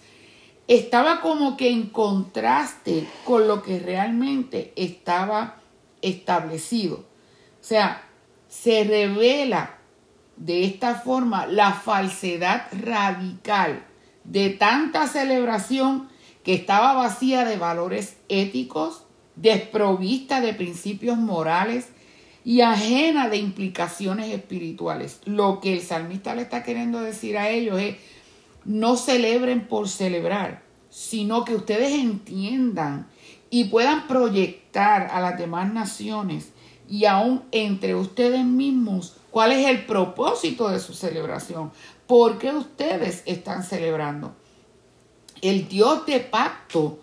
estaba 0.68 1.22
como 1.22 1.58
que 1.58 1.70
en 1.70 1.90
contraste 1.90 3.08
con 3.26 3.48
lo 3.48 3.62
que 3.64 3.80
realmente 3.80 4.74
estaba 4.76 5.62
establecido. 6.02 6.96
O 6.96 7.66
sea, 7.66 8.04
se 8.48 8.84
revela 8.84 9.78
de 10.38 10.66
esta 10.66 10.96
forma 10.96 11.48
la 11.48 11.74
falsedad 11.74 12.68
radical 12.72 13.86
de 14.24 14.50
tanta 14.50 15.08
celebración 15.08 16.10
que 16.44 16.54
estaba 16.54 16.94
vacía 16.94 17.46
de 17.46 17.58
valores 17.58 18.18
éticos, 18.30 19.06
desprovista 19.36 20.42
de 20.42 20.54
principios 20.54 21.18
morales 21.18 21.88
y 22.44 22.62
ajena 22.62 23.30
de 23.30 23.38
implicaciones 23.38 24.32
espirituales. 24.32 25.22
Lo 25.26 25.62
que 25.62 25.74
el 25.74 25.82
salmista 25.82 26.36
le 26.36 26.42
está 26.42 26.64
queriendo 26.64 27.00
decir 27.02 27.38
a 27.38 27.50
ellos 27.50 27.80
es, 27.80 27.96
no 28.66 28.98
celebren 28.98 29.68
por 29.68 29.90
celebrar, 29.90 30.63
sino 30.94 31.44
que 31.44 31.56
ustedes 31.56 31.92
entiendan 31.94 33.08
y 33.50 33.64
puedan 33.64 34.06
proyectar 34.06 35.10
a 35.12 35.20
las 35.22 35.40
demás 35.40 35.74
naciones 35.74 36.50
y 36.88 37.06
aún 37.06 37.42
entre 37.52 37.96
ustedes 37.96 38.46
mismos 38.46 39.16
cuál 39.32 39.54
es 39.54 39.68
el 39.68 39.88
propósito 39.88 40.70
de 40.70 40.80
su 40.80 40.94
celebración, 40.94 41.72
por 42.06 42.38
qué 42.38 42.52
ustedes 42.52 43.24
están 43.26 43.64
celebrando. 43.64 44.36
El 45.42 45.68
Dios 45.68 46.06
de 46.06 46.20
pacto 46.20 47.00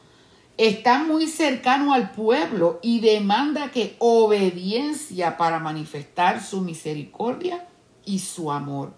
está 0.56 1.02
muy 1.02 1.26
cercano 1.26 1.92
al 1.92 2.12
pueblo 2.12 2.78
y 2.82 3.00
demanda 3.00 3.72
que 3.72 3.96
obediencia 3.98 5.36
para 5.36 5.58
manifestar 5.58 6.40
su 6.40 6.60
misericordia 6.60 7.66
y 8.04 8.20
su 8.20 8.52
amor. 8.52 8.90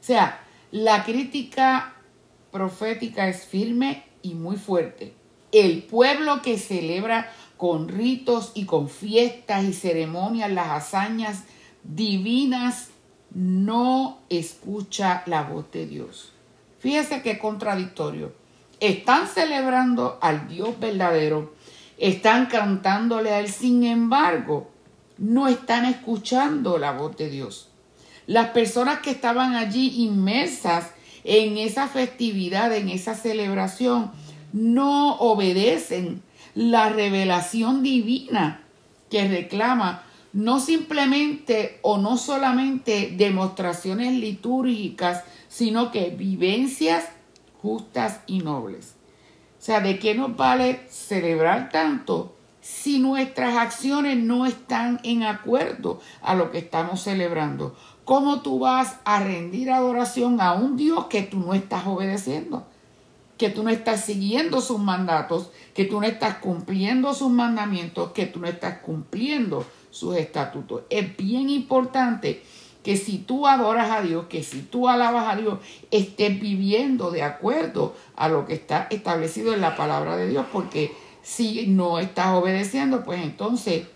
O 0.00 0.04
sea, 0.04 0.42
la 0.70 1.04
crítica 1.04 1.92
profética 2.52 3.28
es 3.28 3.44
firme 3.44 4.04
y 4.22 4.34
muy 4.34 4.56
fuerte. 4.56 5.14
El 5.50 5.82
pueblo 5.82 6.42
que 6.42 6.58
celebra 6.58 7.32
con 7.56 7.88
ritos 7.88 8.52
y 8.54 8.64
con 8.64 8.88
fiestas 8.88 9.64
y 9.64 9.72
ceremonias 9.72 10.50
las 10.52 10.68
hazañas 10.68 11.44
divinas 11.82 12.90
no 13.34 14.20
escucha 14.28 15.22
la 15.26 15.42
voz 15.42 15.70
de 15.72 15.86
Dios. 15.86 16.32
Fíjese 16.78 17.22
qué 17.22 17.38
contradictorio. 17.38 18.32
Están 18.80 19.28
celebrando 19.28 20.18
al 20.20 20.48
Dios 20.48 20.78
verdadero, 20.80 21.54
están 21.98 22.46
cantándole 22.46 23.30
a 23.30 23.40
Él, 23.40 23.48
sin 23.48 23.84
embargo, 23.84 24.70
no 25.18 25.46
están 25.46 25.84
escuchando 25.84 26.78
la 26.78 26.92
voz 26.92 27.16
de 27.16 27.30
Dios. 27.30 27.68
Las 28.26 28.48
personas 28.48 29.00
que 29.00 29.12
estaban 29.12 29.54
allí 29.54 30.02
inmersas 30.02 30.90
en 31.24 31.58
esa 31.58 31.88
festividad, 31.88 32.74
en 32.74 32.88
esa 32.88 33.14
celebración, 33.14 34.10
no 34.52 35.16
obedecen 35.16 36.22
la 36.54 36.88
revelación 36.90 37.82
divina 37.82 38.62
que 39.10 39.28
reclama 39.28 40.02
no 40.32 40.60
simplemente 40.60 41.78
o 41.82 41.98
no 41.98 42.16
solamente 42.16 43.14
demostraciones 43.16 44.14
litúrgicas, 44.14 45.24
sino 45.48 45.92
que 45.92 46.10
vivencias 46.10 47.04
justas 47.60 48.20
y 48.26 48.38
nobles. 48.38 48.94
O 49.58 49.64
sea, 49.64 49.80
¿de 49.80 49.98
qué 49.98 50.14
nos 50.14 50.36
vale 50.36 50.80
celebrar 50.88 51.68
tanto 51.70 52.34
si 52.60 52.98
nuestras 52.98 53.56
acciones 53.56 54.16
no 54.16 54.46
están 54.46 55.00
en 55.04 55.22
acuerdo 55.22 56.00
a 56.22 56.34
lo 56.34 56.50
que 56.50 56.58
estamos 56.58 57.02
celebrando? 57.02 57.76
¿Cómo 58.04 58.42
tú 58.42 58.58
vas 58.58 58.96
a 59.04 59.22
rendir 59.22 59.70
adoración 59.70 60.40
a 60.40 60.54
un 60.54 60.76
Dios 60.76 61.06
que 61.06 61.22
tú 61.22 61.38
no 61.38 61.54
estás 61.54 61.86
obedeciendo? 61.86 62.66
Que 63.38 63.48
tú 63.50 63.62
no 63.62 63.70
estás 63.70 64.04
siguiendo 64.04 64.60
sus 64.60 64.78
mandatos, 64.78 65.50
que 65.74 65.84
tú 65.84 66.00
no 66.00 66.06
estás 66.06 66.36
cumpliendo 66.38 67.14
sus 67.14 67.30
mandamientos, 67.30 68.12
que 68.12 68.26
tú 68.26 68.40
no 68.40 68.48
estás 68.48 68.78
cumpliendo 68.78 69.64
sus 69.90 70.16
estatutos. 70.16 70.82
Es 70.90 71.16
bien 71.16 71.48
importante 71.48 72.42
que 72.82 72.96
si 72.96 73.18
tú 73.18 73.46
adoras 73.46 73.90
a 73.90 74.02
Dios, 74.02 74.26
que 74.26 74.42
si 74.42 74.62
tú 74.62 74.88
alabas 74.88 75.32
a 75.32 75.36
Dios, 75.36 75.58
estés 75.90 76.40
viviendo 76.40 77.10
de 77.10 77.22
acuerdo 77.22 77.94
a 78.16 78.28
lo 78.28 78.46
que 78.46 78.54
está 78.54 78.88
establecido 78.90 79.54
en 79.54 79.60
la 79.60 79.76
palabra 79.76 80.16
de 80.16 80.28
Dios, 80.28 80.46
porque 80.52 80.92
si 81.22 81.68
no 81.68 82.00
estás 82.00 82.34
obedeciendo, 82.34 83.04
pues 83.04 83.22
entonces 83.22 83.86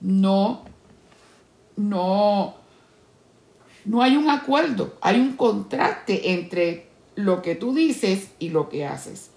no, 0.00 0.64
no, 1.76 2.54
no 3.84 4.02
hay 4.02 4.16
un 4.16 4.30
acuerdo, 4.30 4.94
hay 5.00 5.20
un 5.20 5.36
contraste 5.36 6.32
entre 6.32 6.88
lo 7.14 7.42
que 7.42 7.54
tú 7.54 7.74
dices 7.74 8.30
y 8.38 8.50
lo 8.50 8.68
que 8.68 8.86
haces. 8.86 9.30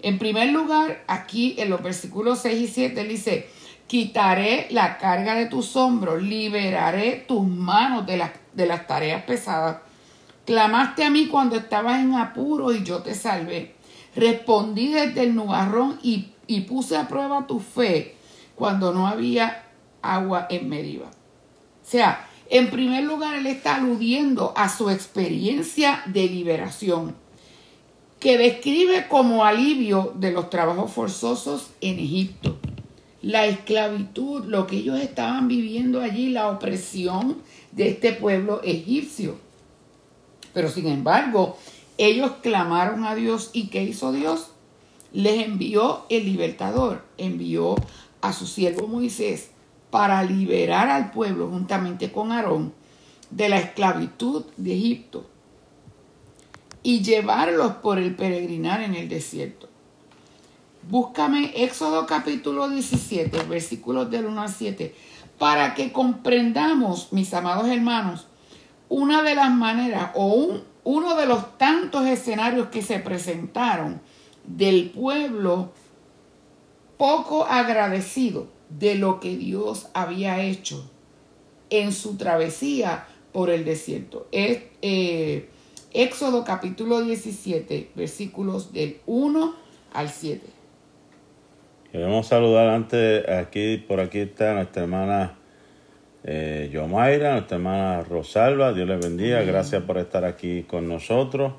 En 0.00 0.18
primer 0.18 0.50
lugar, 0.50 1.02
aquí 1.08 1.56
en 1.58 1.70
los 1.70 1.82
versículos 1.82 2.40
6 2.40 2.70
y 2.70 2.72
7 2.72 3.04
dice, 3.04 3.48
quitaré 3.88 4.68
la 4.70 4.98
carga 4.98 5.34
de 5.34 5.46
tus 5.46 5.74
hombros, 5.74 6.22
liberaré 6.22 7.24
tus 7.26 7.46
manos 7.46 8.06
de, 8.06 8.22
de 8.52 8.66
las 8.66 8.86
tareas 8.86 9.24
pesadas. 9.24 9.78
Clamaste 10.46 11.04
a 11.04 11.10
mí 11.10 11.26
cuando 11.26 11.56
estabas 11.56 12.00
en 12.00 12.14
apuro 12.14 12.72
y 12.72 12.84
yo 12.84 13.02
te 13.02 13.14
salvé. 13.14 13.74
Respondí 14.14 14.88
desde 14.88 15.24
el 15.24 15.34
nubarrón 15.34 15.98
y, 16.02 16.32
y 16.46 16.62
puse 16.62 16.96
a 16.96 17.08
prueba 17.08 17.46
tu 17.46 17.60
fe 17.60 18.14
cuando 18.54 18.92
no 18.92 19.06
había 19.06 19.64
agua 20.00 20.46
en 20.48 20.68
Meriba. 20.68 21.06
O 21.06 21.90
sea, 21.90 22.27
en 22.50 22.70
primer 22.70 23.04
lugar, 23.04 23.36
él 23.36 23.46
está 23.46 23.76
aludiendo 23.76 24.52
a 24.56 24.68
su 24.68 24.90
experiencia 24.90 26.02
de 26.06 26.28
liberación. 26.28 27.14
que 28.20 28.36
describe 28.36 29.06
como 29.06 29.44
alivio 29.44 30.12
de 30.16 30.32
los 30.32 30.50
trabajos 30.50 30.90
forzosos 30.90 31.70
en 31.80 32.00
Egipto. 32.00 32.58
La 33.22 33.46
esclavitud, 33.46 34.44
lo 34.46 34.66
que 34.66 34.78
ellos 34.78 34.98
estaban 34.98 35.46
viviendo 35.46 36.00
allí, 36.00 36.30
la 36.30 36.48
opresión 36.48 37.36
de 37.70 37.90
este 37.90 38.10
pueblo 38.10 38.60
egipcio. 38.64 39.36
Pero 40.52 40.68
sin 40.68 40.88
embargo, 40.88 41.56
ellos 41.96 42.32
clamaron 42.42 43.04
a 43.04 43.14
Dios 43.14 43.50
y 43.52 43.68
¿qué 43.68 43.84
hizo 43.84 44.10
Dios? 44.10 44.48
Les 45.12 45.46
envió 45.46 46.04
el 46.10 46.24
libertador, 46.24 47.04
envió 47.18 47.76
a 48.20 48.32
su 48.32 48.48
siervo 48.48 48.88
Moisés 48.88 49.50
para 49.90 50.22
liberar 50.22 50.88
al 50.90 51.10
pueblo 51.10 51.48
juntamente 51.48 52.12
con 52.12 52.32
Aarón 52.32 52.72
de 53.30 53.48
la 53.48 53.58
esclavitud 53.58 54.44
de 54.56 54.74
Egipto 54.74 55.26
y 56.82 57.02
llevarlos 57.02 57.72
por 57.76 57.98
el 57.98 58.14
peregrinar 58.14 58.82
en 58.82 58.94
el 58.94 59.08
desierto. 59.08 59.68
Búscame 60.88 61.52
Éxodo 61.54 62.06
capítulo 62.06 62.68
17, 62.68 63.42
versículos 63.44 64.10
del 64.10 64.26
1 64.26 64.40
al 64.40 64.48
7, 64.48 64.94
para 65.38 65.74
que 65.74 65.92
comprendamos, 65.92 67.12
mis 67.12 67.34
amados 67.34 67.68
hermanos, 67.68 68.26
una 68.88 69.22
de 69.22 69.34
las 69.34 69.50
maneras 69.50 70.12
o 70.14 70.28
un, 70.28 70.62
uno 70.84 71.14
de 71.16 71.26
los 71.26 71.58
tantos 71.58 72.06
escenarios 72.06 72.68
que 72.68 72.80
se 72.80 73.00
presentaron 73.00 74.00
del 74.46 74.90
pueblo 74.90 75.72
poco 76.96 77.44
agradecido 77.44 78.57
de 78.70 78.94
lo 78.94 79.20
que 79.20 79.36
Dios 79.36 79.88
había 79.94 80.42
hecho 80.44 80.90
en 81.70 81.92
su 81.92 82.16
travesía 82.16 83.06
por 83.32 83.50
el 83.50 83.64
desierto. 83.64 84.26
Es, 84.32 84.62
eh, 84.82 85.48
Éxodo 85.92 86.44
capítulo 86.44 87.00
17, 87.00 87.90
versículos 87.94 88.72
del 88.72 88.98
1 89.06 89.54
al 89.94 90.10
7. 90.10 90.46
Queremos 91.90 92.26
saludar 92.26 92.68
antes, 92.68 93.26
aquí 93.28 93.78
por 93.78 94.00
aquí 94.00 94.18
está 94.18 94.52
nuestra 94.52 94.82
hermana 94.82 95.38
eh, 96.24 96.68
Yomaira, 96.70 97.32
nuestra 97.32 97.56
hermana 97.56 98.02
Rosalba, 98.02 98.74
Dios 98.74 98.86
les 98.86 99.00
bendiga, 99.00 99.40
gracias 99.42 99.82
por 99.84 99.96
estar 99.96 100.26
aquí 100.26 100.64
con 100.64 100.86
nosotros. 100.86 101.54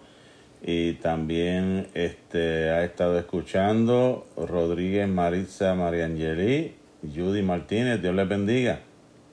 Y 0.62 0.93
también 0.93 1.88
este, 1.93 2.69
ha 2.69 2.84
estado 2.84 3.17
escuchando 3.17 4.28
Rodríguez 4.38 5.08
Maritza 5.08 5.74
Mariangeli, 5.74 6.76
Judy 7.02 7.42
Martínez, 7.42 8.02
Dios 8.02 8.14
les 8.16 8.28
bendiga. 8.28 8.82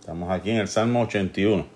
Estamos 0.00 0.30
aquí 0.30 0.50
en 0.50 0.58
el 0.58 0.68
Salmo 0.68 1.02
81. 1.02 1.66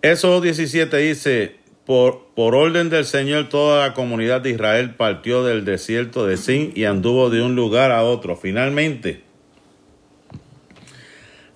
Eso 0.00 0.40
17 0.40 0.96
dice, 0.96 1.56
por, 1.84 2.28
por 2.34 2.54
orden 2.54 2.88
del 2.88 3.04
Señor 3.04 3.48
toda 3.48 3.88
la 3.88 3.94
comunidad 3.94 4.40
de 4.40 4.50
Israel 4.50 4.94
partió 4.94 5.44
del 5.44 5.64
desierto 5.64 6.26
de 6.26 6.36
Sin 6.36 6.72
y 6.74 6.84
anduvo 6.84 7.30
de 7.30 7.42
un 7.42 7.56
lugar 7.56 7.90
a 7.90 8.04
otro. 8.04 8.36
Finalmente, 8.36 9.22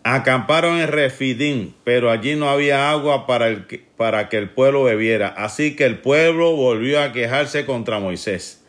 acamparon 0.03 0.79
en 0.79 0.88
Refidim, 0.88 1.72
pero 1.85 2.11
allí 2.11 2.35
no 2.35 2.51
había 2.51 2.90
agua 2.90 3.27
para, 3.27 3.48
el, 3.48 3.64
para 3.96 4.29
que 4.29 4.38
el 4.38 4.51
pueblo 4.51 4.85
bebiera. 4.85 5.29
Así 5.29 5.77
que 5.77 5.87
el 5.87 5.98
pueblo 5.98 6.57
volvió 6.57 7.01
a 7.01 7.12
quejarse 7.12 7.64
contra 7.64 8.01
Moisés. 8.01 8.64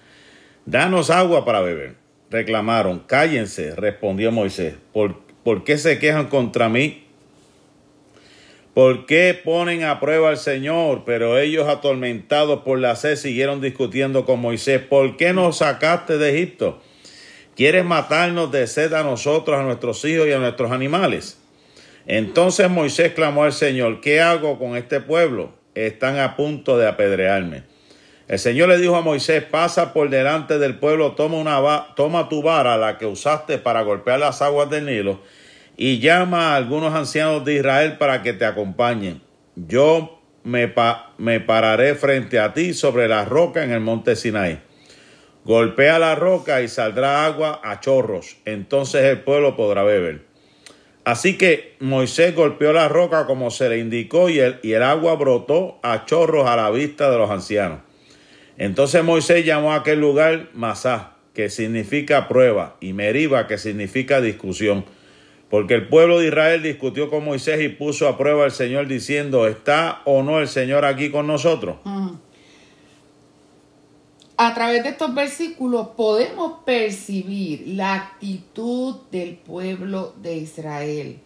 Danos 0.65 1.09
agua 1.09 1.43
para 1.43 1.61
beber. 1.61 2.02
Reclamaron, 2.33 2.97
cállense, 2.97 3.75
respondió 3.75 4.31
Moisés. 4.31 4.73
¿Por, 4.91 5.19
¿Por 5.43 5.63
qué 5.63 5.77
se 5.77 5.99
quejan 5.99 6.29
contra 6.29 6.67
mí? 6.67 7.03
¿Por 8.73 9.05
qué 9.05 9.39
ponen 9.45 9.83
a 9.83 9.99
prueba 9.99 10.29
al 10.29 10.39
Señor? 10.39 11.03
Pero 11.05 11.37
ellos 11.37 11.69
atormentados 11.69 12.61
por 12.63 12.79
la 12.79 12.95
sed 12.95 13.17
siguieron 13.17 13.61
discutiendo 13.61 14.25
con 14.25 14.39
Moisés. 14.41 14.81
¿Por 14.81 15.15
qué 15.15 15.31
nos 15.31 15.57
sacaste 15.57 16.17
de 16.17 16.35
Egipto? 16.35 16.81
¿Quieres 17.55 17.85
matarnos 17.85 18.51
de 18.51 18.65
sed 18.65 18.93
a 18.93 19.03
nosotros, 19.03 19.59
a 19.59 19.61
nuestros 19.61 20.03
hijos 20.03 20.25
y 20.25 20.31
a 20.31 20.39
nuestros 20.39 20.71
animales? 20.71 21.39
Entonces 22.07 22.67
Moisés 22.67 23.13
clamó 23.13 23.43
al 23.43 23.53
Señor, 23.53 24.01
¿qué 24.01 24.21
hago 24.21 24.57
con 24.57 24.75
este 24.75 25.01
pueblo? 25.01 25.51
Están 25.75 26.17
a 26.17 26.35
punto 26.35 26.79
de 26.79 26.87
apedrearme. 26.87 27.72
El 28.27 28.39
Señor 28.39 28.69
le 28.69 28.77
dijo 28.77 28.95
a 28.95 29.01
Moisés, 29.01 29.43
pasa 29.43 29.91
por 29.91 30.09
delante 30.09 30.57
del 30.57 30.79
pueblo, 30.79 31.11
toma, 31.11 31.37
una 31.37 31.87
toma 31.95 32.29
tu 32.29 32.41
vara, 32.41 32.77
la 32.77 32.97
que 32.97 33.05
usaste 33.05 33.57
para 33.57 33.81
golpear 33.81 34.19
las 34.19 34.41
aguas 34.41 34.69
del 34.69 34.85
Nilo, 34.85 35.19
y 35.75 35.99
llama 35.99 36.53
a 36.53 36.55
algunos 36.55 36.93
ancianos 36.93 37.43
de 37.43 37.55
Israel 37.55 37.97
para 37.97 38.21
que 38.21 38.31
te 38.31 38.45
acompañen. 38.45 39.21
Yo 39.55 40.21
me, 40.43 40.73
me 41.17 41.39
pararé 41.41 41.95
frente 41.95 42.39
a 42.39 42.53
ti 42.53 42.73
sobre 42.73 43.09
la 43.09 43.25
roca 43.25 43.63
en 43.63 43.71
el 43.71 43.81
monte 43.81 44.15
Sinai. 44.15 44.61
Golpea 45.43 45.99
la 45.99 46.15
roca 46.15 46.61
y 46.61 46.69
saldrá 46.69 47.25
agua 47.25 47.59
a 47.61 47.81
chorros. 47.81 48.37
Entonces 48.45 49.03
el 49.03 49.21
pueblo 49.21 49.57
podrá 49.57 49.83
beber. 49.83 50.21
Así 51.03 51.37
que 51.37 51.75
Moisés 51.81 52.33
golpeó 52.33 52.71
la 52.71 52.87
roca 52.87 53.25
como 53.25 53.51
se 53.51 53.67
le 53.67 53.79
indicó 53.79 54.29
y 54.29 54.39
el, 54.39 54.59
y 54.63 54.71
el 54.71 54.83
agua 54.83 55.15
brotó 55.15 55.79
a 55.83 56.05
chorros 56.05 56.47
a 56.47 56.55
la 56.55 56.69
vista 56.69 57.11
de 57.11 57.17
los 57.17 57.29
ancianos. 57.29 57.79
Entonces 58.57 59.03
Moisés 59.03 59.45
llamó 59.45 59.73
a 59.73 59.77
aquel 59.77 59.99
lugar 59.99 60.49
Masá, 60.53 61.13
que 61.33 61.49
significa 61.49 62.27
prueba, 62.27 62.77
y 62.79 62.93
Meriba, 62.93 63.47
que 63.47 63.57
significa 63.57 64.21
discusión 64.21 64.85
porque 65.53 65.75
el 65.75 65.87
pueblo 65.87 66.17
de 66.17 66.29
Israel 66.29 66.63
discutió 66.63 67.11
con 67.11 67.25
Moisés 67.25 67.61
y 67.61 67.69
puso 67.69 68.07
a 68.07 68.17
prueba 68.17 68.43
al 68.43 68.51
Señor 68.51 68.87
diciendo, 68.87 69.45
¿está 69.45 70.01
o 70.03 70.23
no 70.23 70.39
el 70.39 70.47
Señor 70.47 70.83
aquí 70.83 71.11
con 71.11 71.27
nosotros? 71.27 71.75
A 74.35 74.53
través 74.55 74.81
de 74.81 74.89
estos 74.89 75.13
versículos 75.13 75.89
podemos 75.89 76.63
percibir 76.65 77.65
la 77.67 77.93
actitud 77.93 78.95
del 79.11 79.35
pueblo 79.35 80.15
de 80.23 80.37
Israel. 80.37 81.19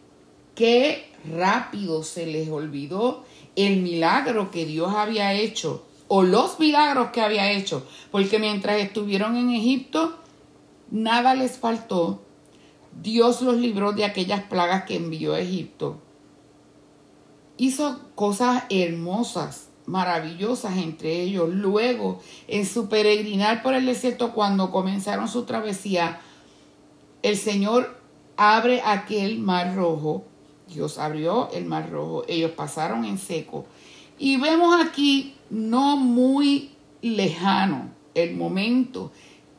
Qué 0.56 1.06
rápido 1.34 2.04
se 2.04 2.26
les 2.26 2.50
olvidó 2.50 3.24
el 3.56 3.78
milagro 3.78 4.52
que 4.52 4.66
Dios 4.66 4.94
había 4.94 5.36
hecho 5.36 5.86
o 6.08 6.24
los 6.24 6.60
milagros 6.60 7.10
que 7.12 7.22
había 7.22 7.52
hecho, 7.52 7.86
porque 8.12 8.40
mientras 8.40 8.80
estuvieron 8.80 9.36
en 9.36 9.52
Egipto, 9.52 10.18
nada 10.90 11.36
les 11.36 11.58
faltó 11.58 12.22
Dios 13.02 13.42
los 13.42 13.56
libró 13.58 13.94
de 13.94 14.06
aquellas 14.06 14.44
plagas 14.44 14.86
que 14.86 14.96
envió 14.96 15.36
a 15.36 15.40
Egipto. 15.40 16.00
Hizo 17.58 18.00
cosas 18.16 18.64
hermosas, 18.70 19.70
maravillosas 19.86 20.78
entre 20.78 21.22
ellos. 21.22 21.50
Luego, 21.50 22.20
en 22.48 22.66
su 22.66 22.90
peregrinar 22.90 23.62
por 23.62 23.74
el 23.74 23.86
desierto, 23.86 24.34
cuando 24.34 24.72
comenzaron 24.72 25.28
su 25.28 25.44
travesía, 25.44 26.20
el 27.22 27.38
Señor 27.38 28.00
abre 28.36 28.82
aquel 28.84 29.40
mar 29.40 29.76
rojo. 29.76 30.26
Dios 30.68 30.98
abrió 30.98 31.50
el 31.54 31.66
mar 31.66 31.90
rojo. 31.92 32.24
Ellos 32.28 32.52
pasaron 32.52 33.06
en 33.06 33.18
seco. 33.18 33.66
Y 34.20 34.38
vemos 34.38 34.84
aquí, 34.84 35.36
no 35.50 35.98
muy 35.98 36.72
lejano, 37.02 37.90
el 38.14 38.36
momento 38.36 39.12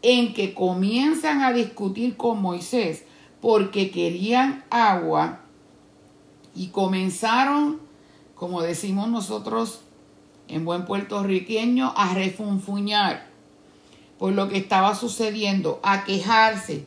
en 0.02 0.34
que 0.34 0.54
comienzan 0.54 1.42
a 1.42 1.52
discutir 1.52 2.16
con 2.16 2.40
Moisés 2.40 3.04
porque 3.40 3.90
querían 3.90 4.64
agua 4.70 5.40
y 6.54 6.68
comenzaron, 6.68 7.78
como 8.34 8.62
decimos 8.62 9.08
nosotros 9.08 9.82
en 10.48 10.64
buen 10.64 10.84
puertorriqueño, 10.84 11.92
a 11.96 12.14
refunfuñar 12.14 13.28
por 14.18 14.32
lo 14.32 14.48
que 14.48 14.58
estaba 14.58 14.94
sucediendo, 14.94 15.78
a 15.82 16.04
quejarse. 16.04 16.86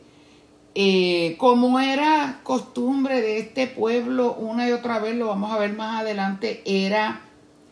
Eh, 0.74 1.36
como 1.38 1.80
era 1.80 2.40
costumbre 2.42 3.20
de 3.20 3.38
este 3.38 3.66
pueblo, 3.66 4.34
una 4.34 4.68
y 4.68 4.72
otra 4.72 4.98
vez, 4.98 5.16
lo 5.16 5.28
vamos 5.28 5.52
a 5.52 5.58
ver 5.58 5.74
más 5.74 6.00
adelante, 6.00 6.62
era 6.64 7.22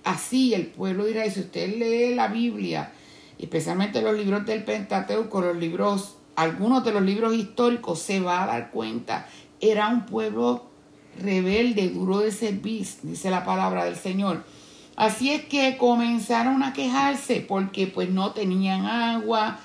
así 0.05 0.55
el 0.55 0.67
pueblo 0.67 1.09
Israel. 1.09 1.31
Si 1.31 1.41
usted 1.41 1.77
lee 1.77 2.15
la 2.15 2.29
Biblia, 2.29 2.93
especialmente 3.39 4.03
los 4.03 4.17
libros 4.17 4.45
del 4.47 4.65
Pentateuco, 4.65 5.41
los 5.41 5.57
libros 5.57 6.17
algunos 6.41 6.83
de 6.85 6.93
los 6.93 7.03
libros 7.03 7.35
históricos 7.35 7.99
se 7.99 8.21
va 8.21 8.43
a 8.43 8.47
dar 8.47 8.71
cuenta, 8.71 9.29
era 9.61 9.89
un 9.89 10.07
pueblo 10.07 10.65
rebelde, 11.21 11.91
duro 11.91 12.21
de 12.21 12.33
servir, 12.33 12.87
dice 13.03 13.31
la 13.31 13.45
palabra 13.45 13.85
del 13.85 13.97
Señor. 13.97 14.43
Así 14.97 15.33
es 15.33 15.45
que 15.45 15.77
comenzaron 15.77 16.63
a 16.63 16.73
quejarse 16.73 17.45
porque 17.47 17.87
pues 17.87 18.09
no 18.09 18.33
tenían 18.33 18.87
agua 18.87 19.59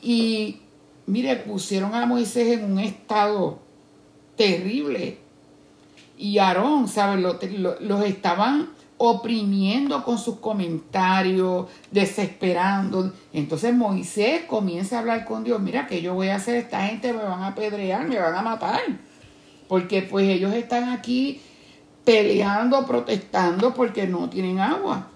y 0.00 0.58
mire, 1.06 1.36
pusieron 1.36 1.94
a 1.94 2.06
Moisés 2.06 2.58
en 2.58 2.70
un 2.70 2.78
estado 2.78 3.58
terrible. 4.36 5.18
Y 6.16 6.38
Aarón, 6.38 6.86
¿sabes? 6.86 7.20
los 7.20 8.04
estaban 8.04 8.70
oprimiendo 9.04 10.04
con 10.04 10.16
sus 10.16 10.36
comentarios, 10.36 11.66
desesperando. 11.90 13.12
Entonces 13.32 13.74
Moisés 13.74 14.42
comienza 14.44 14.94
a 14.94 14.98
hablar 15.00 15.24
con 15.24 15.42
Dios, 15.42 15.60
mira 15.60 15.88
que 15.88 16.00
yo 16.00 16.14
voy 16.14 16.28
a 16.28 16.36
hacer, 16.36 16.54
esta 16.54 16.86
gente 16.86 17.12
me 17.12 17.24
van 17.24 17.42
a 17.42 17.48
apedrear, 17.48 18.06
me 18.06 18.20
van 18.20 18.36
a 18.36 18.42
matar, 18.42 18.80
porque 19.66 20.02
pues 20.02 20.28
ellos 20.28 20.54
están 20.54 20.88
aquí 20.88 21.40
peleando, 22.04 22.86
protestando 22.86 23.74
porque 23.74 24.06
no 24.06 24.30
tienen 24.30 24.60
agua. 24.60 25.08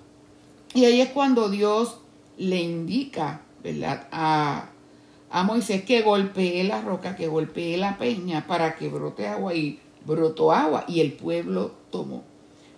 Y 0.74 0.84
ahí 0.84 1.00
es 1.00 1.10
cuando 1.10 1.48
Dios 1.48 2.00
le 2.38 2.60
indica, 2.60 3.42
¿verdad? 3.62 4.08
A, 4.10 4.64
a 5.30 5.42
Moisés 5.44 5.84
que 5.84 6.02
golpee 6.02 6.64
la 6.64 6.80
roca, 6.80 7.14
que 7.14 7.28
golpee 7.28 7.76
la 7.76 7.98
peña 7.98 8.48
para 8.48 8.74
que 8.74 8.88
brote 8.88 9.28
agua 9.28 9.54
y 9.54 9.78
brotó 10.04 10.50
agua 10.50 10.84
y 10.88 10.98
el 11.02 11.12
pueblo 11.12 11.70
tomó. 11.92 12.24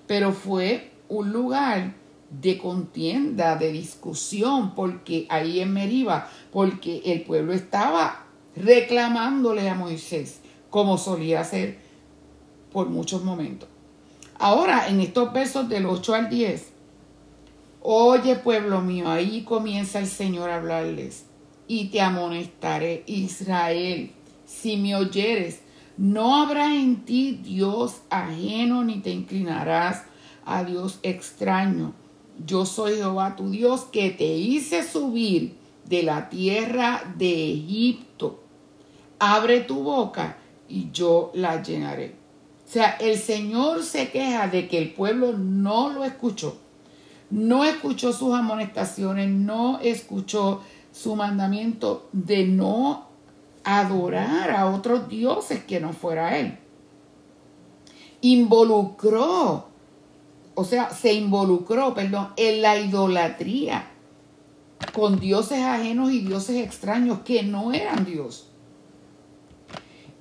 Pero 0.06 0.32
fue 0.32 0.97
un 1.08 1.32
lugar 1.32 1.94
de 2.30 2.58
contienda, 2.58 3.56
de 3.56 3.72
discusión, 3.72 4.74
porque 4.74 5.26
ahí 5.30 5.60
en 5.60 5.72
Meriba, 5.72 6.30
porque 6.52 7.02
el 7.06 7.22
pueblo 7.22 7.52
estaba 7.52 8.26
reclamándole 8.54 9.68
a 9.68 9.74
Moisés, 9.74 10.40
como 10.70 10.98
solía 10.98 11.40
hacer 11.40 11.78
por 12.72 12.88
muchos 12.88 13.24
momentos. 13.24 13.68
Ahora, 14.38 14.88
en 14.88 15.00
estos 15.00 15.32
versos 15.32 15.68
del 15.68 15.86
8 15.86 16.14
al 16.14 16.28
10, 16.28 16.68
oye 17.80 18.36
pueblo 18.36 18.82
mío, 18.82 19.10
ahí 19.10 19.42
comienza 19.42 19.98
el 19.98 20.06
Señor 20.06 20.50
a 20.50 20.56
hablarles, 20.56 21.24
y 21.66 21.86
te 21.86 22.00
amonestaré, 22.00 23.04
Israel, 23.06 24.12
si 24.46 24.76
me 24.76 24.96
oyeres, 24.96 25.60
no 25.96 26.42
habrá 26.42 26.74
en 26.74 27.04
ti 27.04 27.40
Dios 27.42 28.02
ajeno, 28.10 28.84
ni 28.84 29.00
te 29.00 29.10
inclinarás 29.10 30.04
a 30.48 30.64
Dios 30.64 30.98
extraño. 31.02 31.92
Yo 32.44 32.64
soy 32.64 32.96
Jehová 32.96 33.37
tu 33.37 33.50
Dios 33.50 33.82
que 33.92 34.11
te 34.11 34.24
hice 34.24 34.82
subir 34.82 35.56
de 35.84 36.02
la 36.02 36.28
tierra 36.28 37.02
de 37.16 37.52
Egipto. 37.52 38.40
Abre 39.18 39.61
tu 39.61 39.82
boca 39.82 40.38
y 40.68 40.90
yo 40.90 41.30
la 41.34 41.62
llenaré. 41.62 42.14
O 42.66 42.70
sea, 42.70 42.96
el 43.00 43.18
Señor 43.18 43.82
se 43.82 44.11
queja 44.11 44.48
de 44.48 44.68
que 44.68 44.78
el 44.78 44.92
pueblo 44.92 45.32
no 45.37 45.90
lo 45.90 46.04
escuchó. 46.04 46.58
No 47.30 47.64
escuchó 47.64 48.12
sus 48.12 48.34
amonestaciones, 48.34 49.28
no 49.28 49.80
escuchó 49.80 50.62
su 50.92 51.14
mandamiento 51.14 52.08
de 52.12 52.46
no 52.46 53.06
adorar 53.64 54.50
a 54.50 54.66
otros 54.66 55.08
dioses 55.08 55.62
que 55.64 55.80
no 55.80 55.92
fuera 55.92 56.38
Él. 56.38 56.58
Involucró, 58.20 59.67
o 60.58 60.64
sea, 60.64 60.90
se 60.90 61.12
involucró, 61.12 61.94
perdón, 61.94 62.30
en 62.36 62.62
la 62.62 62.76
idolatría 62.76 63.86
con 64.92 65.20
dioses 65.20 65.60
ajenos 65.62 66.10
y 66.10 66.18
dioses 66.18 66.56
extraños 66.56 67.20
que 67.20 67.44
no 67.44 67.72
eran 67.72 68.04
Dios. 68.04 68.48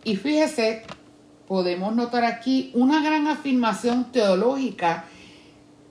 Y 0.03 0.15
fíjese, 0.15 0.83
podemos 1.47 1.95
notar 1.95 2.23
aquí 2.23 2.69
una 2.75 3.01
gran 3.01 3.25
afirmación 3.25 4.11
teológica 4.11 5.05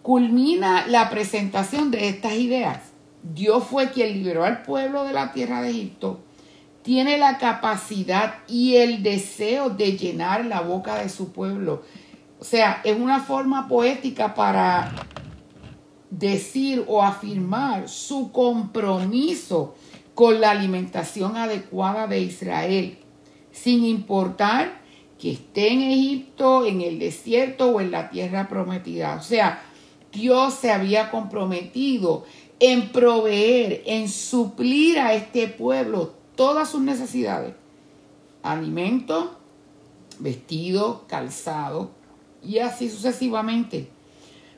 culmina 0.02 0.87
la 0.87 1.11
presentación 1.11 1.90
de 1.90 2.09
estas 2.09 2.35
ideas. 2.35 2.78
Dios 3.24 3.64
fue 3.64 3.90
quien 3.90 4.12
liberó 4.12 4.44
al 4.44 4.62
pueblo 4.62 5.02
de 5.02 5.12
la 5.12 5.32
tierra 5.32 5.61
de 5.61 5.70
Egipto 5.70 6.20
tiene 6.87 7.18
la 7.18 7.38
capacidad 7.38 8.37
y 8.46 8.76
el 8.76 9.02
deseo 9.02 9.70
de 9.70 9.98
llenar 9.98 10.44
la 10.44 10.61
boca 10.61 10.94
de 10.94 11.09
su 11.09 11.32
pueblo. 11.32 11.82
O 12.38 12.44
sea, 12.44 12.81
es 12.85 12.96
una 12.99 13.20
forma 13.20 13.66
poética 13.66 14.35
para 14.35 14.92
decir 16.11 16.85
o 16.87 17.03
afirmar 17.03 17.88
su 17.88 18.31
compromiso 18.31 19.75
con 20.14 20.40
la 20.40 20.51
alimentación 20.51 21.37
adecuada 21.37 22.07
de 22.07 22.20
Israel, 22.20 22.99
sin 23.53 23.85
importar 23.85 24.81
que 25.18 25.33
esté 25.33 25.72
en 25.72 25.83
Egipto, 25.83 26.66
en 26.66 26.83
el 26.83 26.99
desierto 26.99 27.70
o 27.70 27.81
en 27.81 27.90
la 27.90 28.11
tierra 28.11 28.49
prometida. 28.49 29.16
O 29.16 29.22
sea, 29.22 29.62
Dios 30.12 30.55
se 30.55 30.70
había 30.70 31.11
comprometido 31.11 32.25
en 32.61 32.92
proveer, 32.92 33.83
en 33.87 34.09
suplir 34.09 34.99
a 34.99 35.14
este 35.14 35.49
pueblo 35.49 36.14
todas 36.35 36.70
sus 36.70 36.83
necesidades. 36.83 37.55
Alimento, 38.42 39.38
vestido, 40.18 41.05
calzado 41.09 41.95
y 42.46 42.59
así 42.61 42.88
sucesivamente. 42.88 43.90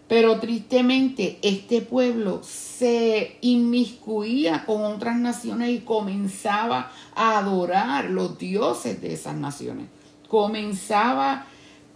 Pero 0.09 0.41
tristemente 0.41 1.39
este 1.43 1.83
pueblo 1.83 2.41
se 2.43 3.37
inmiscuía 3.43 4.65
con 4.65 4.83
otras 4.85 5.17
naciones 5.17 5.71
y 5.71 5.81
comenzaba 5.81 6.91
a 7.15 7.39
adorar 7.39 8.07
los 8.07 8.39
dioses 8.39 9.01
de 9.03 9.13
esas 9.13 9.37
naciones. 9.37 9.89
Comenzaba 10.29 11.47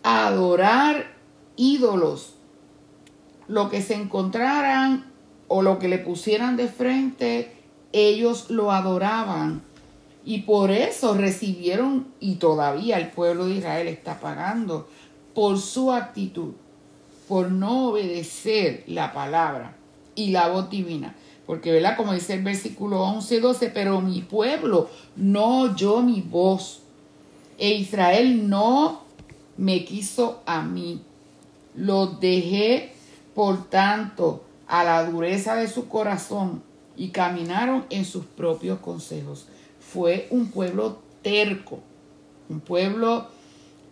a 0.03 0.27
adorar 0.27 1.15
ídolos. 1.57 2.35
Lo 3.49 3.71
que 3.71 3.83
se 3.83 3.95
encontraran 3.95 5.11
o 5.49 5.63
lo 5.63 5.79
que 5.79 5.89
le 5.89 5.99
pusieran 5.99 6.57
de 6.57 6.69
frente, 6.69 7.57
ellos 7.93 8.51
lo 8.51 8.73
adoraban 8.73 9.63
y 10.25 10.43
por 10.43 10.71
eso 10.71 11.15
recibieron, 11.15 12.07
y 12.21 12.37
todavía 12.37 12.99
el 12.99 13.11
pueblo 13.11 13.47
de 13.47 13.57
Israel 13.57 13.89
está 13.89 14.21
pagando, 14.21 14.89
por 15.35 15.59
su 15.59 15.93
actitud, 15.93 16.53
por 17.29 17.51
no 17.51 17.89
obedecer 17.89 18.85
la 18.87 19.13
palabra 19.13 19.77
y 20.15 20.31
la 20.31 20.49
voz 20.49 20.71
divina. 20.71 21.15
Porque, 21.47 21.73
¿verdad? 21.73 21.97
Como 21.97 22.13
dice 22.13 22.35
el 22.35 22.43
versículo 22.43 23.03
11, 23.03 23.41
12, 23.41 23.71
pero 23.71 24.01
mi 24.01 24.23
pueblo 24.23 24.89
no 25.17 25.63
oyó 25.63 26.01
mi 26.03 26.21
voz. 26.21 26.83
E 27.59 27.75
Israel 27.75 28.49
no 28.49 29.03
me 29.57 29.85
quiso 29.85 30.43
a 30.47 30.63
mí. 30.63 31.03
Los 31.75 32.21
dejé, 32.21 32.93
por 33.35 33.69
tanto, 33.69 34.45
a 34.69 34.85
la 34.85 35.05
dureza 35.05 35.55
de 35.57 35.69
su 35.69 35.89
corazón 35.89 36.63
y 36.97 37.09
caminaron 37.09 37.85
en 37.91 38.05
sus 38.05 38.25
propios 38.25 38.79
consejos 38.79 39.47
fue 39.93 40.27
un 40.31 40.47
pueblo 40.51 40.99
terco, 41.23 41.81
un 42.49 42.61
pueblo 42.61 43.27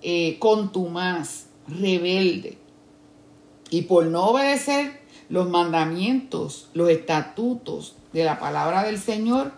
eh, 0.02 0.38
contumaz, 0.38 1.46
rebelde. 1.68 2.58
Y 3.70 3.82
por 3.82 4.06
no 4.06 4.26
obedecer 4.26 5.00
los 5.28 5.48
mandamientos, 5.48 6.68
los 6.74 6.90
estatutos 6.90 7.96
de 8.12 8.24
la 8.24 8.38
palabra 8.38 8.82
del 8.82 8.98
Señor, 8.98 9.52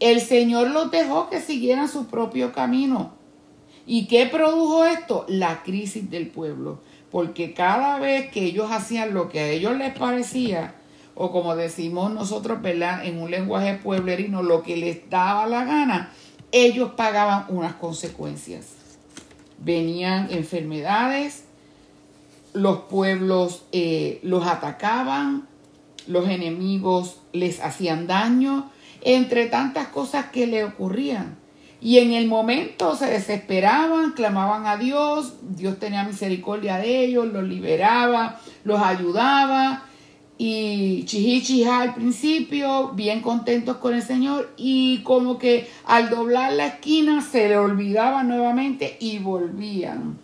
el 0.00 0.20
Señor 0.20 0.70
los 0.70 0.90
dejó 0.90 1.30
que 1.30 1.40
siguieran 1.40 1.88
su 1.88 2.06
propio 2.06 2.52
camino. 2.52 3.12
¿Y 3.86 4.06
qué 4.06 4.26
produjo 4.26 4.84
esto? 4.84 5.24
La 5.28 5.62
crisis 5.62 6.10
del 6.10 6.28
pueblo. 6.28 6.80
Porque 7.10 7.54
cada 7.54 7.98
vez 7.98 8.30
que 8.30 8.44
ellos 8.44 8.70
hacían 8.70 9.14
lo 9.14 9.28
que 9.28 9.40
a 9.40 9.48
ellos 9.48 9.76
les 9.76 9.96
parecía, 9.96 10.74
o 11.14 11.30
como 11.30 11.56
decimos 11.56 12.12
nosotros, 12.12 12.60
¿verdad? 12.60 13.06
En 13.06 13.22
un 13.22 13.30
lenguaje 13.30 13.78
pueblerino, 13.82 14.42
lo 14.42 14.62
que 14.62 14.76
les 14.76 15.08
daba 15.08 15.46
la 15.46 15.64
gana, 15.64 16.12
ellos 16.50 16.90
pagaban 16.96 17.46
unas 17.48 17.74
consecuencias. 17.74 18.66
Venían 19.58 20.28
enfermedades, 20.30 21.44
los 22.52 22.80
pueblos 22.82 23.64
eh, 23.72 24.20
los 24.22 24.46
atacaban, 24.46 25.46
los 26.06 26.28
enemigos 26.28 27.20
les 27.32 27.60
hacían 27.60 28.06
daño, 28.06 28.70
entre 29.02 29.46
tantas 29.46 29.88
cosas 29.88 30.26
que 30.26 30.46
le 30.46 30.64
ocurrían. 30.64 31.36
Y 31.80 31.98
en 31.98 32.12
el 32.12 32.26
momento 32.26 32.96
se 32.96 33.06
desesperaban, 33.06 34.12
clamaban 34.12 34.66
a 34.66 34.76
Dios, 34.76 35.34
Dios 35.42 35.78
tenía 35.78 36.04
misericordia 36.04 36.78
de 36.78 37.04
ellos, 37.04 37.26
los 37.26 37.44
liberaba, 37.44 38.40
los 38.64 38.80
ayudaba, 38.80 39.84
y 40.38 41.04
chihichija 41.04 41.80
al 41.80 41.94
principio, 41.94 42.90
bien 42.92 43.22
contentos 43.22 43.76
con 43.78 43.94
el 43.94 44.02
Señor 44.02 44.50
y 44.56 45.02
como 45.02 45.38
que 45.38 45.66
al 45.86 46.10
doblar 46.10 46.52
la 46.52 46.66
esquina 46.66 47.22
se 47.22 47.48
le 47.48 47.56
olvidaba 47.56 48.22
nuevamente 48.22 48.96
y 49.00 49.18
volvían, 49.18 50.18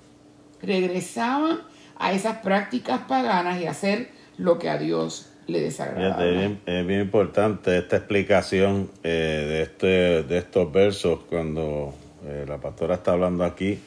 regresaban 0.61 1.61
a 1.99 2.13
esas 2.13 2.39
prácticas 2.39 3.01
paganas 3.09 3.61
y 3.63 3.67
hacer 3.67 4.11
lo 4.37 4.59
que 4.59 4.69
a 4.69 4.77
Dios 4.77 5.31
le 5.47 5.61
desagradaba. 5.61 6.25
es 6.25 6.87
bien 6.87 7.01
importante 7.01 7.79
esta 7.79 7.97
explicación 7.97 8.91
eh, 9.03 9.09
de, 9.09 9.63
este, 9.63 10.23
de 10.23 10.39
estos 10.39 10.71
versos 10.71 11.21
cuando 11.29 11.95
eh, 12.27 12.45
la 12.47 12.59
pastora 12.59 12.97
está 12.97 13.13
hablando 13.13 13.45
aquí 13.45 13.79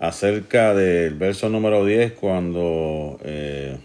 acerca 0.00 0.74
del 0.74 1.14
verso 1.14 1.48
número 1.48 1.84
10 1.84 2.12
cuando... 2.14 3.18
Eh, 3.22 3.76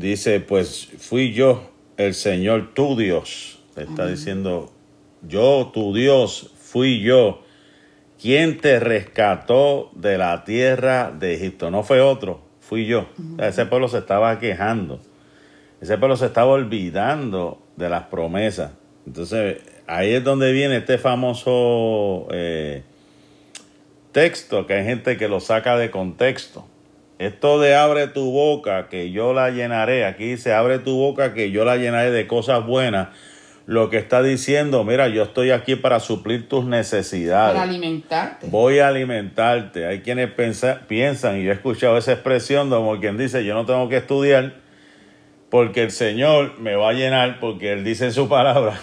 dice, 0.00 0.40
pues 0.40 0.88
fui 0.98 1.32
yo 1.32 1.70
el 1.96 2.14
Señor 2.14 2.72
tu 2.74 2.96
Dios. 2.96 3.58
Está 3.76 4.06
diciendo, 4.06 4.72
yo 5.22 5.70
tu 5.72 5.94
Dios 5.94 6.52
fui 6.58 7.00
yo 7.00 7.42
quien 8.20 8.58
te 8.58 8.80
rescató 8.80 9.90
de 9.94 10.18
la 10.18 10.44
tierra 10.44 11.12
de 11.12 11.34
Egipto. 11.34 11.70
No 11.70 11.82
fue 11.82 12.00
otro, 12.00 12.40
fui 12.60 12.86
yo. 12.86 13.06
ese 13.38 13.66
pueblo 13.66 13.88
se 13.88 13.98
estaba 13.98 14.38
quejando. 14.38 15.00
Ese 15.80 15.96
pueblo 15.98 16.16
se 16.16 16.26
estaba 16.26 16.50
olvidando 16.50 17.62
de 17.76 17.88
las 17.88 18.04
promesas. 18.04 18.72
Entonces, 19.06 19.58
ahí 19.86 20.14
es 20.14 20.24
donde 20.24 20.52
viene 20.52 20.78
este 20.78 20.98
famoso 20.98 22.28
eh, 22.30 22.82
texto, 24.12 24.66
que 24.66 24.74
hay 24.74 24.84
gente 24.84 25.16
que 25.16 25.28
lo 25.28 25.40
saca 25.40 25.76
de 25.76 25.90
contexto 25.90 26.69
Esto 27.20 27.60
de 27.60 27.74
abre 27.74 28.06
tu 28.06 28.32
boca 28.32 28.88
que 28.88 29.10
yo 29.10 29.34
la 29.34 29.50
llenaré. 29.50 30.06
Aquí 30.06 30.24
dice 30.30 30.54
abre 30.54 30.78
tu 30.78 30.96
boca 30.96 31.34
que 31.34 31.50
yo 31.50 31.66
la 31.66 31.76
llenaré 31.76 32.10
de 32.10 32.26
cosas 32.26 32.64
buenas. 32.64 33.08
Lo 33.66 33.90
que 33.90 33.98
está 33.98 34.22
diciendo, 34.22 34.84
mira, 34.84 35.06
yo 35.08 35.24
estoy 35.24 35.50
aquí 35.50 35.76
para 35.76 36.00
suplir 36.00 36.48
tus 36.48 36.64
necesidades. 36.64 37.52
Para 37.52 37.68
alimentarte. 37.68 38.46
Voy 38.46 38.78
a 38.78 38.88
alimentarte. 38.88 39.86
Hay 39.86 40.00
quienes 40.00 40.30
piensan, 40.88 41.38
y 41.38 41.44
yo 41.44 41.50
he 41.50 41.54
escuchado 41.54 41.98
esa 41.98 42.12
expresión 42.12 42.70
como 42.70 42.98
quien 42.98 43.18
dice, 43.18 43.44
yo 43.44 43.52
no 43.52 43.66
tengo 43.66 43.90
que 43.90 43.98
estudiar 43.98 44.54
porque 45.50 45.82
el 45.82 45.90
Señor 45.90 46.58
me 46.58 46.74
va 46.74 46.88
a 46.88 46.92
llenar, 46.94 47.38
porque 47.38 47.74
Él 47.74 47.84
dice 47.84 48.06
en 48.06 48.12
su 48.12 48.30
palabra, 48.30 48.80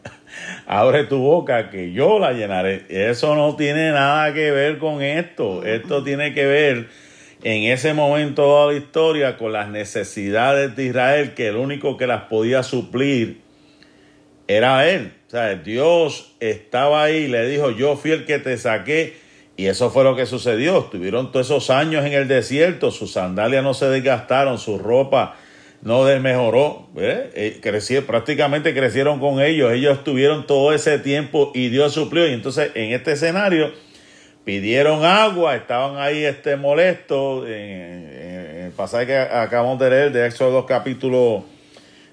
abre 0.66 1.04
tu 1.04 1.18
boca 1.18 1.68
que 1.68 1.92
yo 1.92 2.18
la 2.18 2.32
llenaré. 2.32 2.86
Eso 2.88 3.34
no 3.34 3.54
tiene 3.54 3.92
nada 3.92 4.32
que 4.32 4.50
ver 4.50 4.78
con 4.78 5.02
esto. 5.02 5.62
Esto 5.62 6.02
tiene 6.02 6.32
que 6.32 6.46
ver 6.46 7.05
en 7.42 7.64
ese 7.64 7.92
momento 7.92 8.68
de 8.68 8.72
la 8.74 8.78
historia 8.78 9.36
con 9.36 9.52
las 9.52 9.68
necesidades 9.68 10.74
de 10.74 10.86
Israel, 10.86 11.34
que 11.34 11.48
el 11.48 11.56
único 11.56 11.96
que 11.96 12.06
las 12.06 12.24
podía 12.24 12.62
suplir 12.62 13.40
era 14.48 14.88
Él. 14.88 15.12
O 15.26 15.30
sea, 15.30 15.54
Dios 15.56 16.32
estaba 16.40 17.02
ahí 17.02 17.26
le 17.28 17.46
dijo, 17.48 17.70
yo 17.70 17.96
fui 17.96 18.12
el 18.12 18.24
que 18.24 18.38
te 18.38 18.56
saqué. 18.56 19.16
Y 19.58 19.66
eso 19.66 19.90
fue 19.90 20.04
lo 20.04 20.14
que 20.14 20.26
sucedió. 20.26 20.80
Estuvieron 20.80 21.32
todos 21.32 21.46
esos 21.46 21.70
años 21.70 22.04
en 22.04 22.12
el 22.12 22.28
desierto, 22.28 22.90
sus 22.90 23.12
sandalias 23.12 23.64
no 23.64 23.72
se 23.72 23.86
desgastaron, 23.86 24.58
su 24.58 24.78
ropa 24.78 25.36
no 25.82 26.04
desmejoró. 26.04 26.88
Eh, 26.96 27.58
crecieron, 27.62 28.06
prácticamente 28.06 28.74
crecieron 28.74 29.18
con 29.18 29.40
ellos. 29.40 29.72
Ellos 29.72 29.98
estuvieron 29.98 30.46
todo 30.46 30.72
ese 30.72 30.98
tiempo 30.98 31.52
y 31.54 31.68
Dios 31.68 31.94
suplió. 31.94 32.28
Y 32.28 32.32
entonces 32.32 32.70
en 32.74 32.92
este 32.92 33.12
escenario 33.12 33.72
pidieron 34.46 35.04
agua, 35.04 35.56
estaban 35.56 35.98
ahí 35.98 36.24
este, 36.24 36.54
molestos. 36.54 37.46
En, 37.48 38.14
el 38.66 38.72
pasaje 38.72 39.06
que 39.06 39.16
acabamos 39.16 39.78
de 39.78 39.90
leer 39.90 40.12
de 40.12 40.26
Éxodo 40.26 40.66
capítulo 40.66 41.44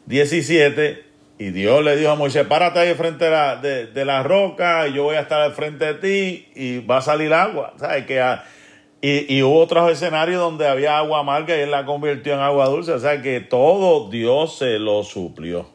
17, 0.08 1.06
y 1.38 1.52
Dios 1.52 1.84
le 1.84 1.96
dijo 1.96 2.10
a 2.10 2.16
Moisés, 2.16 2.46
párate 2.48 2.80
ahí 2.80 2.94
frente 2.96 3.26
de 3.26 3.32
la, 3.32 3.56
de, 3.58 4.06
la 4.06 4.24
roca 4.24 4.88
y 4.88 4.94
yo 4.94 5.04
voy 5.04 5.16
a 5.16 5.22
estar 5.22 5.42
al 5.42 5.54
frente 5.54 5.86
de 5.86 5.94
ti 5.96 6.48
y 6.56 6.80
va 6.80 6.98
a 6.98 7.02
salir 7.02 7.34
agua. 7.34 7.74
¿Sabes? 7.78 8.06
Que, 8.08 8.24
y, 9.02 9.36
y, 9.36 9.44
hubo 9.44 9.60
otros 9.60 9.92
escenarios 9.92 10.40
donde 10.40 10.68
había 10.68 10.98
agua 10.98 11.20
amarga 11.20 11.56
y 11.56 11.62
él 11.62 11.72
la 11.72 11.86
convirtió 11.86 12.34
en 12.34 12.40
agua 12.40 12.66
dulce. 12.68 12.94
O 12.94 13.00
sea 13.00 13.22
que 13.22 13.42
todo 13.42 14.10
Dios 14.10 14.58
se 14.58 14.80
lo 14.80 15.04
suplió. 15.04 15.68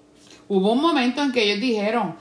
Hubo 0.48 0.72
un 0.72 0.80
momento 0.80 1.22
en 1.22 1.30
que 1.30 1.44
ellos 1.44 1.60
dijeron, 1.60 2.16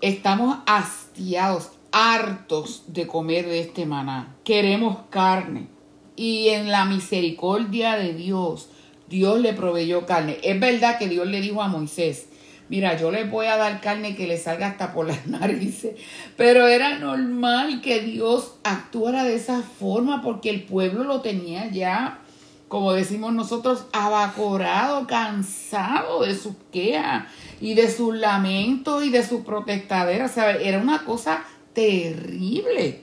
estamos 0.00 0.58
hastiados, 0.66 1.70
hartos 1.92 2.84
de 2.88 3.06
comer 3.06 3.46
de 3.46 3.60
este 3.60 3.86
maná, 3.86 4.36
queremos 4.44 4.98
carne. 5.10 5.68
Y 6.16 6.48
en 6.48 6.70
la 6.70 6.84
misericordia 6.84 7.96
de 7.96 8.12
Dios, 8.12 8.68
Dios 9.08 9.40
le 9.40 9.52
proveyó 9.52 10.06
carne. 10.06 10.38
Es 10.42 10.58
verdad 10.60 10.98
que 10.98 11.08
Dios 11.08 11.26
le 11.26 11.40
dijo 11.40 11.62
a 11.62 11.68
Moisés, 11.68 12.28
mira, 12.68 12.96
yo 12.96 13.10
le 13.10 13.24
voy 13.24 13.46
a 13.46 13.56
dar 13.56 13.80
carne 13.80 14.14
que 14.14 14.26
le 14.26 14.38
salga 14.38 14.68
hasta 14.68 14.92
por 14.92 15.06
las 15.06 15.26
narices. 15.26 15.96
Pero 16.36 16.66
era 16.68 16.98
normal 16.98 17.80
que 17.80 18.00
Dios 18.00 18.54
actuara 18.62 19.24
de 19.24 19.34
esa 19.34 19.62
forma 19.62 20.22
porque 20.22 20.50
el 20.50 20.62
pueblo 20.62 21.04
lo 21.04 21.20
tenía 21.20 21.70
ya, 21.70 22.20
como 22.68 22.92
decimos 22.92 23.32
nosotros, 23.32 23.86
abacorado, 23.92 25.06
cansado 25.08 26.22
de 26.22 26.36
sus 26.36 26.54
quejas 26.70 27.24
y 27.60 27.74
de 27.74 27.90
sus 27.90 28.14
lamentos 28.14 29.04
y 29.04 29.10
de 29.10 29.26
su 29.26 29.42
protestadera. 29.42 30.26
O 30.26 30.28
sea, 30.28 30.52
era 30.52 30.78
una 30.78 31.04
cosa 31.04 31.42
terrible. 31.72 33.02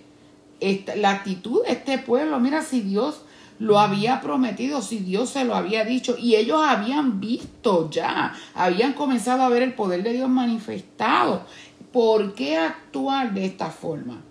Esta, 0.60 0.95
la 0.95 1.12
actitud 1.12 1.63
de 1.65 1.73
este 1.73 1.97
pueblo, 1.99 2.39
mira, 2.39 2.63
si 2.63 2.82
Dios 2.82 3.21
lo 3.60 3.80
había 3.80 4.21
prometido, 4.21 4.82
si 4.82 4.99
Dios 4.99 5.30
se 5.30 5.45
lo 5.45 5.56
había 5.56 5.84
dicho, 5.84 6.15
y 6.17 6.36
ellos 6.36 6.62
habían 6.63 7.19
visto 7.19 7.89
ya, 7.89 8.34
habían 8.53 8.93
comenzado 8.93 9.43
a 9.43 9.49
ver 9.49 9.63
el 9.63 9.73
poder 9.73 10.03
de 10.03 10.13
Dios 10.13 10.30
manifestado. 10.30 11.43
¿Por 11.91 12.34
qué 12.36 12.58
actuar 12.58 13.34
de 13.34 13.45
esta 13.45 13.69
forma? 13.69 14.21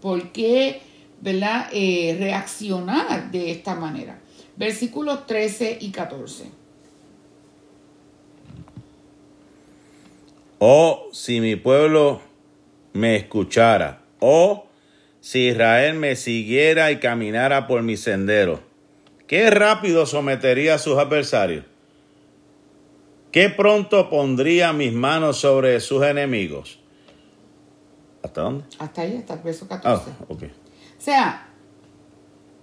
¿Por 0.00 0.30
qué 0.30 0.82
¿verdad? 1.20 1.68
Eh, 1.72 2.16
reaccionar 2.18 3.30
de 3.30 3.50
esta 3.50 3.74
manera? 3.74 4.18
Versículos 4.56 5.26
13 5.26 5.78
y 5.80 5.90
14. 5.90 6.44
Oh, 10.58 11.08
si 11.12 11.40
mi 11.40 11.56
pueblo 11.56 12.20
me 12.96 13.16
escuchara, 13.16 14.02
o 14.18 14.66
si 15.20 15.48
Israel 15.48 15.94
me 15.94 16.16
siguiera 16.16 16.90
y 16.90 16.98
caminara 16.98 17.66
por 17.66 17.82
mi 17.82 17.96
sendero, 17.96 18.60
qué 19.26 19.50
rápido 19.50 20.06
sometería 20.06 20.74
a 20.74 20.78
sus 20.78 20.98
adversarios, 20.98 21.64
qué 23.32 23.50
pronto 23.50 24.08
pondría 24.08 24.72
mis 24.72 24.92
manos 24.92 25.38
sobre 25.38 25.80
sus 25.80 26.04
enemigos. 26.04 26.78
¿Hasta 28.22 28.42
dónde? 28.42 28.64
Hasta 28.78 29.02
ahí, 29.02 29.16
hasta 29.16 29.34
el 29.34 29.40
verso 29.40 29.68
14. 29.68 30.10
Ah, 30.10 30.24
okay. 30.28 30.48
O 30.48 31.00
sea, 31.00 31.48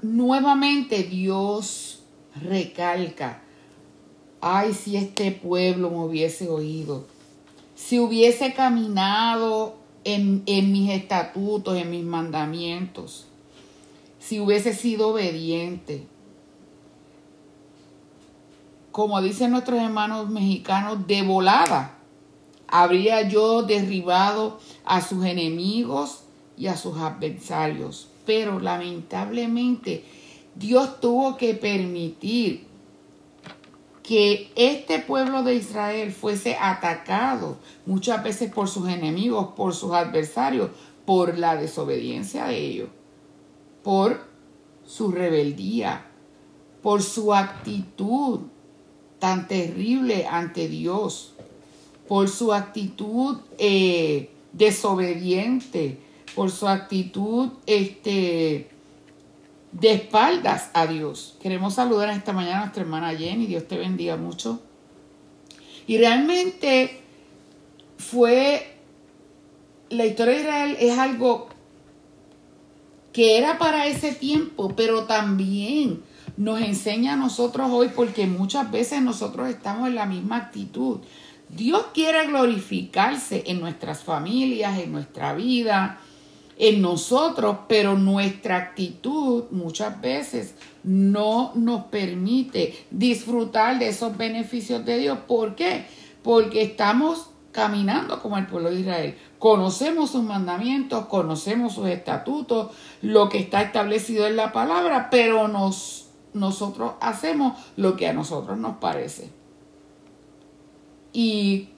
nuevamente 0.02 1.04
Dios 1.04 2.04
recalca, 2.42 3.42
ay, 4.42 4.74
si 4.74 4.98
este 4.98 5.32
pueblo 5.32 5.90
me 5.90 6.00
hubiese 6.00 6.50
oído, 6.50 7.06
si 7.76 8.00
hubiese 8.00 8.54
caminado 8.54 9.83
en, 10.04 10.44
mis 10.46 10.92
estatutos, 10.92 11.78
en 11.78 11.92
mis 11.92 12.04
mandamientos, 12.04 13.28
si 14.20 14.40
hubiese 14.40 14.74
sido 14.74 15.10
obediente. 15.10 16.08
Como 18.92 19.22
dicen 19.22 19.52
nuestros 19.52 19.80
hermanos 19.80 20.30
mexicanos, 20.30 21.08
de 21.08 21.24
volada, 21.24 21.98
habría 22.68 23.28
yo 23.28 23.64
derribado 23.64 24.60
a 24.86 25.02
sus 25.02 25.26
enemigos 25.26 26.22
y 26.58 26.68
a 26.68 26.78
sus 26.78 26.98
adversarios. 26.98 28.10
Pero 28.26 28.60
lamentablemente 28.60 30.06
Dios 30.56 31.00
tuvo 31.02 31.38
que 31.38 31.56
permitir 31.56 32.68
que 34.04 34.52
este 34.56 35.00
pueblo 35.00 35.44
de 35.44 35.56
Israel 35.56 36.12
fuese 36.12 36.58
atacado 36.60 37.58
muchas 37.86 38.22
veces 38.22 38.52
por 38.52 38.68
sus 38.68 38.90
enemigos, 38.90 39.54
por 39.56 39.74
sus 39.74 39.94
adversarios, 39.94 40.72
por 41.06 41.38
la 41.38 41.56
desobediencia 41.56 42.46
de 42.46 42.58
ellos, 42.58 42.90
por 43.82 44.26
su 44.86 45.12
rebeldía, 45.12 46.06
por 46.82 47.02
su 47.02 47.34
actitud 47.34 48.42
tan 49.20 49.48
terrible 49.48 50.28
ante 50.28 50.68
Dios, 50.68 51.34
por 52.10 52.28
su 52.28 52.52
actitud 52.54 53.38
eh, 53.58 54.30
desobediente, 54.52 55.98
por 56.36 56.52
su 56.52 56.68
actitud 56.68 57.50
este, 57.66 58.70
de 59.74 59.92
espaldas 59.92 60.70
a 60.74 60.88
Dios. 60.88 61.36
Queremos 61.42 61.74
saludar 61.74 62.10
esta 62.10 62.32
mañana 62.32 62.58
a 62.58 62.62
nuestra 62.62 62.84
hermana 62.84 63.14
Jenny, 63.16 63.48
Dios 63.48 63.68
te 63.68 63.78
bendiga 63.78 64.16
mucho. 64.16 64.62
Y 65.88 65.98
realmente 65.98 67.02
fue, 67.98 68.78
la 69.90 70.06
historia 70.06 70.36
de 70.36 70.42
Israel 70.42 70.78
es 70.80 70.98
algo 70.98 71.50
que 73.12 73.38
era 73.38 73.58
para 73.58 73.88
ese 73.88 74.14
tiempo, 74.14 74.74
pero 74.76 75.04
también 75.04 76.02
nos 76.38 76.62
enseña 76.62 77.14
a 77.14 77.18
nosotros 77.18 77.70
hoy 77.72 77.90
porque 77.96 78.26
muchas 78.26 78.72
veces 78.72 79.02
nosotros 79.02 79.50
estamos 79.50 79.88
en 79.88 79.96
la 79.96 80.06
misma 80.06 80.38
actitud. 80.38 81.00
Dios 81.50 81.88
quiere 81.94 82.26
glorificarse 82.28 83.44
en 83.48 83.60
nuestras 83.60 84.04
familias, 84.04 84.80
en 84.80 84.92
nuestra 84.92 85.34
vida, 85.34 86.00
en 86.58 86.82
nosotros, 86.82 87.58
pero 87.68 87.98
nuestra 87.98 88.58
actitud 88.58 89.46
muchas 89.52 90.00
veces 90.02 90.56
no 90.84 91.52
nos 91.56 91.86
permite 91.86 92.86
disfrutar 92.92 93.80
de 93.80 93.90
esos 93.90 94.16
beneficios 94.18 94.86
de 94.86 94.98
Dios. 94.98 95.20
¿Por 95.28 95.56
qué? 95.56 95.86
Porque 96.22 96.62
estamos 96.62 97.30
caminando 97.52 98.22
como 98.22 98.38
el 98.38 98.48
pueblo 98.48 98.70
de 98.70 98.82
Israel. 98.82 99.18
Conocemos 99.40 100.12
sus 100.12 100.24
mandamientos, 100.24 101.06
conocemos 101.06 101.74
sus 101.74 101.88
estatutos, 101.88 102.72
lo 103.02 103.30
que 103.30 103.40
está 103.40 103.62
establecido 103.62 104.28
en 104.28 104.36
la 104.36 104.52
palabra, 104.52 105.10
pero 105.10 105.48
nos, 105.48 106.10
nosotros 106.34 106.94
hacemos 107.00 107.58
lo 107.78 107.96
que 107.96 108.08
a 108.08 108.14
nosotros 108.14 108.58
nos 108.58 108.78
parece. 108.78 109.32
Y 111.14 111.70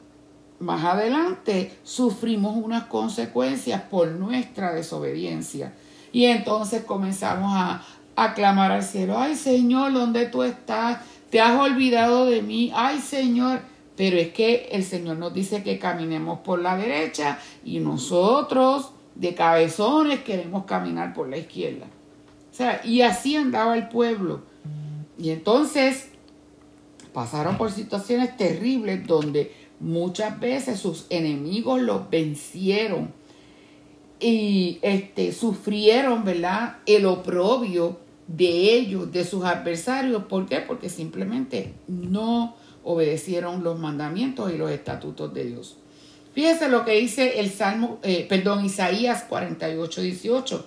más 0.59 0.83
adelante 0.83 1.77
sufrimos 1.83 2.55
unas 2.55 2.85
consecuencias 2.85 3.81
por 3.83 4.11
nuestra 4.11 4.73
desobediencia. 4.73 5.73
Y 6.11 6.25
entonces 6.25 6.83
comenzamos 6.83 7.51
a, 7.53 7.83
a 8.15 8.33
clamar 8.33 8.71
al 8.71 8.83
cielo, 8.83 9.17
ay 9.17 9.35
Señor, 9.35 9.93
¿dónde 9.93 10.27
tú 10.27 10.43
estás? 10.43 10.99
Te 11.29 11.41
has 11.41 11.59
olvidado 11.59 12.25
de 12.25 12.41
mí, 12.41 12.71
ay 12.73 12.99
Señor. 12.99 13.59
Pero 13.95 14.17
es 14.17 14.33
que 14.33 14.69
el 14.71 14.83
Señor 14.83 15.17
nos 15.17 15.33
dice 15.33 15.63
que 15.63 15.79
caminemos 15.79 16.39
por 16.39 16.59
la 16.61 16.75
derecha 16.75 17.39
y 17.63 17.79
nosotros 17.79 18.91
de 19.15 19.33
cabezones 19.33 20.19
queremos 20.21 20.65
caminar 20.65 21.13
por 21.13 21.29
la 21.29 21.37
izquierda. 21.37 21.85
O 22.51 22.55
sea, 22.55 22.81
y 22.83 23.01
así 23.01 23.35
andaba 23.35 23.75
el 23.75 23.87
pueblo. 23.87 24.41
Y 25.17 25.29
entonces 25.29 26.09
pasaron 27.13 27.57
por 27.57 27.71
situaciones 27.71 28.35
terribles 28.35 29.07
donde 29.07 29.53
muchas 29.79 30.39
veces 30.39 30.79
sus 30.79 31.05
enemigos 31.09 31.81
los 31.81 32.09
vencieron 32.09 33.13
y 34.19 34.79
este, 34.81 35.33
sufrieron, 35.33 36.23
¿verdad? 36.23 36.77
El 36.85 37.05
oprobio 37.05 37.99
de 38.27 38.73
ellos, 38.73 39.11
de 39.11 39.25
sus 39.25 39.43
adversarios. 39.43 40.23
¿Por 40.25 40.47
qué? 40.47 40.59
Porque 40.59 40.89
simplemente 40.89 41.73
no 41.87 42.55
obedecieron 42.83 43.63
los 43.63 43.79
mandamientos 43.79 44.53
y 44.53 44.57
los 44.57 44.71
estatutos 44.71 45.33
de 45.33 45.45
Dios. 45.45 45.77
Fíjese 46.33 46.69
lo 46.69 46.83
que 46.85 46.93
dice 46.93 47.39
el 47.39 47.49
Salmo, 47.49 47.99
eh, 48.03 48.25
perdón, 48.27 48.65
Isaías 48.65 49.23
48, 49.23 50.01
18. 50.01 50.65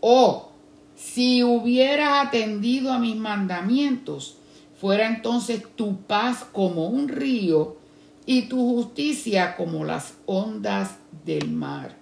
Oh, 0.00 0.50
si 0.96 1.42
hubieras 1.42 2.26
atendido 2.26 2.92
a 2.92 2.98
mis 2.98 3.16
mandamientos, 3.16 4.38
fuera 4.80 5.06
entonces 5.06 5.62
tu 5.76 5.98
paz 6.02 6.46
como 6.52 6.86
un 6.86 7.08
río 7.08 7.76
y 8.26 8.42
tu 8.42 8.56
justicia 8.56 9.56
como 9.56 9.84
las 9.84 10.14
ondas 10.26 10.96
del 11.24 11.50
mar. 11.50 11.96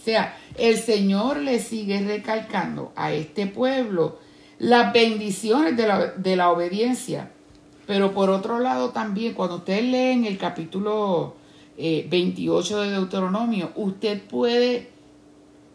O 0.00 0.04
sea, 0.04 0.36
el 0.56 0.78
Señor 0.78 1.38
le 1.38 1.58
sigue 1.58 2.00
recalcando 2.00 2.92
a 2.94 3.12
este 3.12 3.46
pueblo 3.46 4.18
las 4.58 4.92
bendiciones 4.92 5.76
de 5.76 5.86
la, 5.86 6.06
de 6.06 6.36
la 6.36 6.50
obediencia. 6.50 7.30
Pero 7.86 8.12
por 8.12 8.30
otro 8.30 8.58
lado 8.58 8.90
también, 8.90 9.34
cuando 9.34 9.56
ustedes 9.56 9.84
leen 9.84 10.24
el 10.24 10.38
capítulo 10.38 11.36
28 11.76 12.82
eh, 12.82 12.86
de 12.86 12.92
Deuteronomio, 12.92 13.72
usted 13.76 14.22
puede 14.22 14.88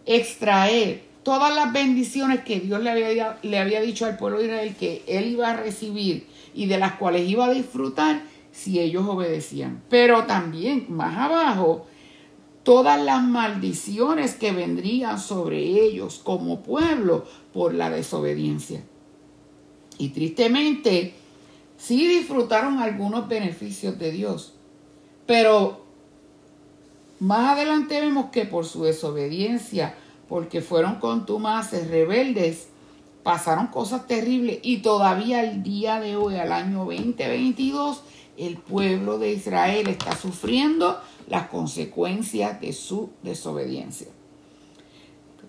extraer 0.06 1.04
todas 1.24 1.54
las 1.54 1.72
bendiciones 1.72 2.42
que 2.42 2.60
Dios 2.60 2.82
le 2.82 2.90
había, 2.90 3.38
le 3.44 3.60
había 3.60 3.82
dicho 3.82 4.06
al 4.06 4.18
pueblo 4.18 4.40
de 4.40 4.46
Israel 4.46 4.76
que 4.78 5.04
él 5.08 5.28
iba 5.28 5.52
a 5.52 5.56
recibir 5.56 6.28
y 6.54 6.66
de 6.66 6.78
las 6.78 6.94
cuales 6.94 7.30
iba 7.30 7.46
a 7.46 7.52
disfrutar 7.52 8.24
si 8.52 8.80
ellos 8.80 9.08
obedecían. 9.08 9.84
Pero 9.90 10.26
también 10.26 10.86
más 10.90 11.18
abajo, 11.18 11.86
todas 12.64 13.02
las 13.02 13.24
maldiciones 13.24 14.36
que 14.36 14.52
vendrían 14.52 15.20
sobre 15.20 15.60
ellos 15.60 16.20
como 16.24 16.62
pueblo 16.62 17.26
por 17.54 17.74
la 17.74 17.90
desobediencia. 17.90 18.84
Y 19.98 20.10
tristemente, 20.10 21.14
sí 21.78 22.08
disfrutaron 22.08 22.80
algunos 22.80 23.28
beneficios 23.28 23.98
de 23.98 24.12
Dios, 24.12 24.54
pero 25.26 25.86
más 27.20 27.52
adelante 27.52 28.00
vemos 28.00 28.32
que 28.32 28.46
por 28.46 28.66
su 28.66 28.84
desobediencia, 28.84 29.96
porque 30.28 30.62
fueron 30.62 30.96
contumaces, 30.96 31.90
rebeldes, 31.90 32.70
pasaron 33.22 33.68
cosas 33.68 34.08
terribles 34.08 34.60
y 34.64 34.78
todavía 34.78 35.44
el 35.44 35.62
día 35.62 36.00
de 36.00 36.16
hoy, 36.16 36.36
al 36.36 36.52
año 36.52 36.86
2022, 36.86 38.02
el 38.38 38.58
pueblo 38.58 39.18
de 39.18 39.32
Israel 39.32 39.88
está 39.88 40.16
sufriendo 40.16 41.00
las 41.28 41.48
consecuencias 41.48 42.60
de 42.62 42.74
su 42.74 43.12
desobediencia. 43.24 44.08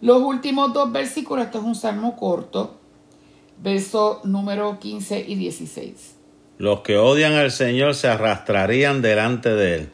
Los 0.01 0.21
últimos 0.23 0.73
dos 0.73 0.91
versículos, 0.93 1.47
esto 1.47 1.59
es 1.59 1.65
un 1.65 1.75
salmo 1.75 2.17
corto, 2.17 2.77
verso 3.63 4.21
número 4.25 4.79
15 4.79 5.25
y 5.27 5.35
16. 5.37 6.17
Los 6.59 6.81
que 6.81 6.99
odian 6.99 7.35
al 7.35 7.51
Señor 7.51 7.95
se 7.95 8.09
arrastrarían 8.09 9.03
delante 9.03 9.51
de 9.51 9.75
él 9.75 9.93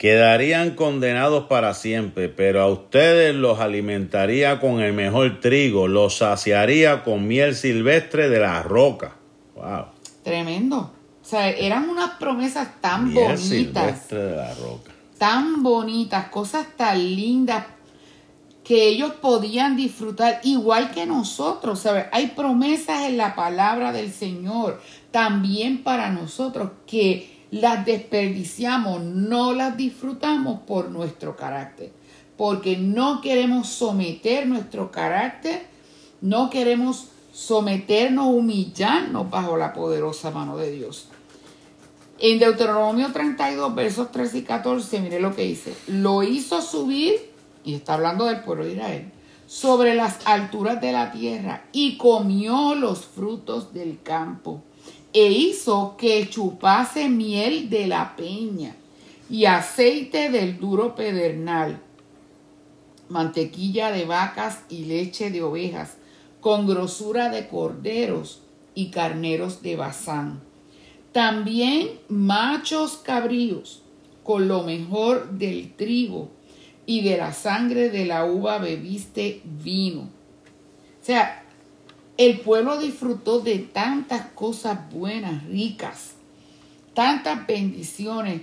quedarían 0.00 0.76
condenados 0.76 1.44
para 1.44 1.74
siempre, 1.74 2.30
pero 2.30 2.62
a 2.62 2.68
ustedes 2.68 3.34
los 3.34 3.60
alimentaría 3.60 4.58
con 4.58 4.80
el 4.80 4.94
mejor 4.94 5.40
trigo, 5.40 5.88
los 5.88 6.16
saciaría 6.16 7.04
con 7.04 7.28
miel 7.28 7.54
silvestre 7.54 8.30
de 8.30 8.40
la 8.40 8.62
roca. 8.62 9.16
Wow. 9.56 9.88
Tremendo. 10.24 10.90
O 11.30 11.32
sea, 11.32 11.48
eran 11.48 11.88
unas 11.88 12.10
promesas 12.18 12.80
tan 12.80 13.12
miel 13.12 13.36
bonitas. 13.36 14.08
De 14.08 14.34
la 14.34 14.52
roca. 14.52 14.90
Tan 15.16 15.62
bonitas, 15.62 16.28
cosas 16.28 16.66
tan 16.76 16.98
lindas 16.98 17.66
que 18.64 18.88
ellos 18.88 19.12
podían 19.12 19.76
disfrutar 19.76 20.40
igual 20.42 20.90
que 20.90 21.06
nosotros. 21.06 21.78
¿sabes? 21.78 22.06
Hay 22.10 22.32
promesas 22.34 23.02
en 23.02 23.16
la 23.16 23.36
palabra 23.36 23.92
del 23.92 24.12
Señor 24.12 24.82
también 25.12 25.84
para 25.84 26.10
nosotros 26.10 26.72
que 26.84 27.46
las 27.52 27.86
desperdiciamos, 27.86 29.00
no 29.00 29.52
las 29.52 29.76
disfrutamos 29.76 30.62
por 30.62 30.90
nuestro 30.90 31.36
carácter, 31.36 31.92
porque 32.36 32.76
no 32.76 33.20
queremos 33.20 33.68
someter 33.68 34.48
nuestro 34.48 34.90
carácter, 34.90 35.64
no 36.22 36.50
queremos 36.50 37.06
someternos, 37.32 38.26
humillarnos 38.26 39.30
bajo 39.30 39.56
la 39.56 39.72
poderosa 39.72 40.32
mano 40.32 40.56
de 40.56 40.72
Dios. 40.72 41.09
En 42.22 42.38
Deuteronomio 42.38 43.10
32, 43.12 43.74
versos 43.74 44.12
13 44.12 44.38
y 44.38 44.42
14, 44.42 45.00
mire 45.00 45.20
lo 45.20 45.34
que 45.34 45.44
dice. 45.44 45.74
Lo 45.86 46.22
hizo 46.22 46.60
subir, 46.60 47.14
y 47.64 47.72
está 47.72 47.94
hablando 47.94 48.26
del 48.26 48.42
pueblo 48.42 48.66
de 48.66 48.74
Israel, 48.74 49.10
sobre 49.46 49.94
las 49.94 50.18
alturas 50.26 50.82
de 50.82 50.92
la 50.92 51.12
tierra 51.12 51.64
y 51.72 51.96
comió 51.96 52.74
los 52.74 53.06
frutos 53.06 53.72
del 53.72 54.02
campo 54.02 54.62
e 55.12 55.32
hizo 55.32 55.96
que 55.96 56.28
chupase 56.28 57.08
miel 57.08 57.70
de 57.70 57.86
la 57.86 58.14
peña 58.16 58.76
y 59.30 59.46
aceite 59.46 60.30
del 60.30 60.60
duro 60.60 60.94
pedernal, 60.94 61.80
mantequilla 63.08 63.90
de 63.90 64.04
vacas 64.04 64.60
y 64.68 64.84
leche 64.84 65.30
de 65.30 65.42
ovejas, 65.42 65.96
con 66.40 66.66
grosura 66.66 67.30
de 67.30 67.48
corderos 67.48 68.42
y 68.74 68.90
carneros 68.90 69.62
de 69.62 69.76
bazán. 69.76 70.49
También 71.12 71.90
machos 72.08 72.98
cabríos, 72.98 73.82
con 74.22 74.46
lo 74.46 74.62
mejor 74.62 75.30
del 75.30 75.72
trigo 75.74 76.30
y 76.86 77.02
de 77.02 77.16
la 77.16 77.32
sangre 77.32 77.90
de 77.90 78.06
la 78.06 78.24
uva 78.24 78.58
bebiste 78.58 79.42
vino. 79.44 80.02
O 80.02 81.04
sea, 81.04 81.44
el 82.16 82.40
pueblo 82.40 82.78
disfrutó 82.78 83.40
de 83.40 83.58
tantas 83.58 84.26
cosas 84.32 84.90
buenas, 84.92 85.44
ricas, 85.46 86.14
tantas 86.94 87.46
bendiciones, 87.46 88.42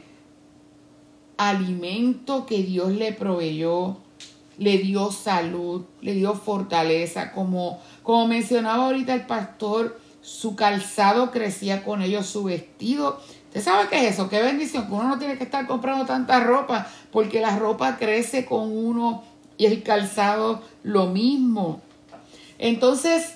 alimento 1.38 2.46
que 2.46 2.64
Dios 2.64 2.92
le 2.92 3.14
proveyó, 3.14 3.98
le 4.58 4.80
dio 4.80 5.12
salud, 5.12 5.86
le 6.02 6.14
dio 6.14 6.34
fortaleza, 6.34 7.32
como, 7.32 7.80
como 8.02 8.28
mencionaba 8.28 8.86
ahorita 8.86 9.14
el 9.14 9.26
pastor, 9.28 10.00
su 10.28 10.58
calzado 10.58 11.32
crecía 11.32 11.86
con 11.86 12.02
ellos, 12.02 12.26
su 12.26 12.44
vestido. 12.44 13.22
¿Usted 13.46 13.64
sabe 13.64 13.88
qué 13.88 14.06
es 14.06 14.16
eso? 14.16 14.28
Qué 14.28 14.42
bendición, 14.42 14.86
que 14.86 14.92
uno 14.92 15.08
no 15.08 15.18
tiene 15.18 15.38
que 15.38 15.46
estar 15.46 15.66
comprando 15.66 16.06
tanta 16.06 16.42
ropa, 16.42 16.86
porque 17.14 17.40
la 17.40 17.58
ropa 17.58 17.96
crece 17.98 18.46
con 18.46 18.78
uno 18.78 19.24
y 19.58 19.68
el 19.68 19.84
calzado 19.84 20.62
lo 20.84 21.06
mismo. 21.06 21.80
Entonces, 22.60 23.36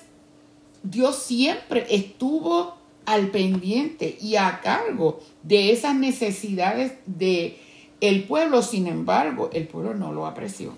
Dios 0.82 1.16
siempre 1.16 1.86
estuvo 1.88 2.76
al 3.06 3.28
pendiente 3.28 4.18
y 4.20 4.36
a 4.36 4.60
cargo 4.60 5.18
de 5.42 5.72
esas 5.72 5.94
necesidades 5.94 6.92
de 7.06 7.58
el 8.02 8.24
pueblo, 8.24 8.60
sin 8.60 8.86
embargo, 8.86 9.48
el 9.54 9.66
pueblo 9.66 9.94
no 9.94 10.12
lo 10.12 10.26
apreció. 10.26 10.74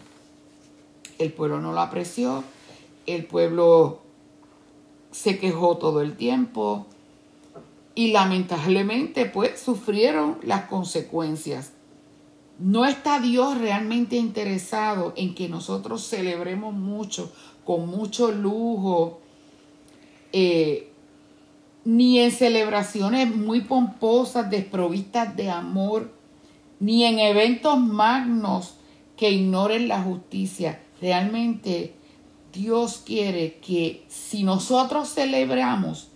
El 1.19 1.33
pueblo 1.33 1.61
no 1.61 1.73
lo 1.73 1.81
apreció, 1.81 2.45
el 3.07 3.25
pueblo 3.25 4.04
se 5.15 5.39
quejó 5.39 5.77
todo 5.77 6.01
el 6.01 6.17
tiempo 6.17 6.87
y 7.95 8.11
lamentablemente 8.11 9.27
pues 9.27 9.61
sufrieron 9.61 10.39
las 10.43 10.65
consecuencias. 10.65 11.71
No 12.59 12.85
está 12.85 13.21
Dios 13.21 13.59
realmente 13.59 14.17
interesado 14.17 15.13
en 15.17 15.37
que 15.37 15.49
nosotros 15.49 16.05
celebremos 16.05 16.75
mucho, 16.75 17.33
con 17.65 17.89
mucho 17.89 18.33
lujo, 18.33 19.21
eh, 20.33 20.91
ni 21.85 22.19
en 22.19 22.33
celebraciones 22.33 23.33
muy 23.33 23.61
pomposas, 23.61 24.51
desprovistas 24.51 25.37
de 25.37 25.49
amor, 25.49 26.11
ni 26.81 27.05
en 27.05 27.21
eventos 27.21 27.79
magnos 27.79 28.75
que 29.17 29.31
ignoren 29.31 29.87
la 29.87 30.03
justicia. 30.03 30.81
Realmente 31.01 31.95
Dios 32.55 33.03
quiere 33.05 33.59
que 33.59 34.05
si 34.09 34.45
nosotros 34.45 35.13
celebramos, 35.13 36.09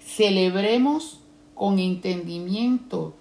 celebremos 0.00 1.20
con 1.54 1.78
entendimiento 1.78 3.14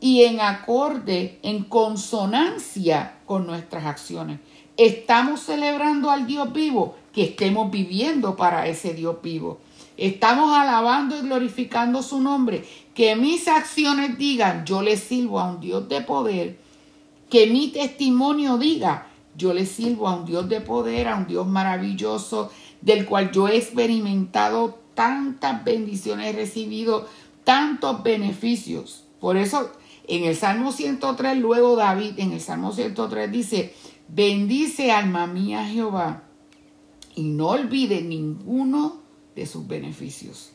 y 0.00 0.22
en 0.22 0.40
acorde, 0.40 1.38
en 1.42 1.64
consonancia 1.64 3.16
con 3.26 3.46
nuestras 3.46 3.84
acciones. 3.84 4.40
Estamos 4.76 5.40
celebrando 5.40 6.10
al 6.10 6.26
Dios 6.26 6.52
vivo, 6.52 6.96
que 7.12 7.24
estemos 7.24 7.70
viviendo 7.70 8.36
para 8.36 8.66
ese 8.66 8.94
Dios 8.94 9.16
vivo. 9.22 9.58
Estamos 9.96 10.56
alabando 10.56 11.16
y 11.16 11.20
glorificando 11.20 12.02
su 12.02 12.20
nombre. 12.20 12.64
Que 12.94 13.14
mis 13.14 13.46
acciones 13.48 14.18
digan, 14.18 14.64
yo 14.64 14.82
le 14.82 14.96
sirvo 14.96 15.38
a 15.38 15.50
un 15.50 15.60
Dios 15.60 15.88
de 15.88 16.00
poder. 16.00 16.58
Que 17.30 17.46
mi 17.46 17.68
testimonio 17.68 18.58
diga, 18.58 19.06
yo 19.36 19.54
le 19.54 19.66
sirvo 19.66 20.08
a 20.08 20.16
un 20.16 20.24
Dios 20.24 20.48
de 20.48 20.60
poder, 20.60 21.08
a 21.08 21.16
un 21.16 21.26
Dios 21.26 21.46
maravilloso, 21.46 22.50
del 22.80 23.06
cual 23.06 23.30
yo 23.32 23.48
he 23.48 23.56
experimentado 23.56 24.78
tantas 24.94 25.64
bendiciones, 25.64 26.28
he 26.28 26.36
recibido 26.36 27.06
tantos 27.44 28.02
beneficios. 28.02 29.04
Por 29.20 29.36
eso 29.36 29.70
en 30.08 30.24
el 30.24 30.36
Salmo 30.36 30.72
103, 30.72 31.38
luego 31.38 31.76
David 31.76 32.14
en 32.18 32.32
el 32.32 32.40
Salmo 32.40 32.72
103 32.72 33.30
dice, 33.30 33.74
bendice 34.08 34.90
alma 34.90 35.26
mía 35.26 35.64
Jehová 35.64 36.24
y 37.14 37.22
no 37.22 37.48
olvide 37.48 38.02
ninguno 38.02 39.00
de 39.34 39.46
sus 39.46 39.66
beneficios. 39.66 40.52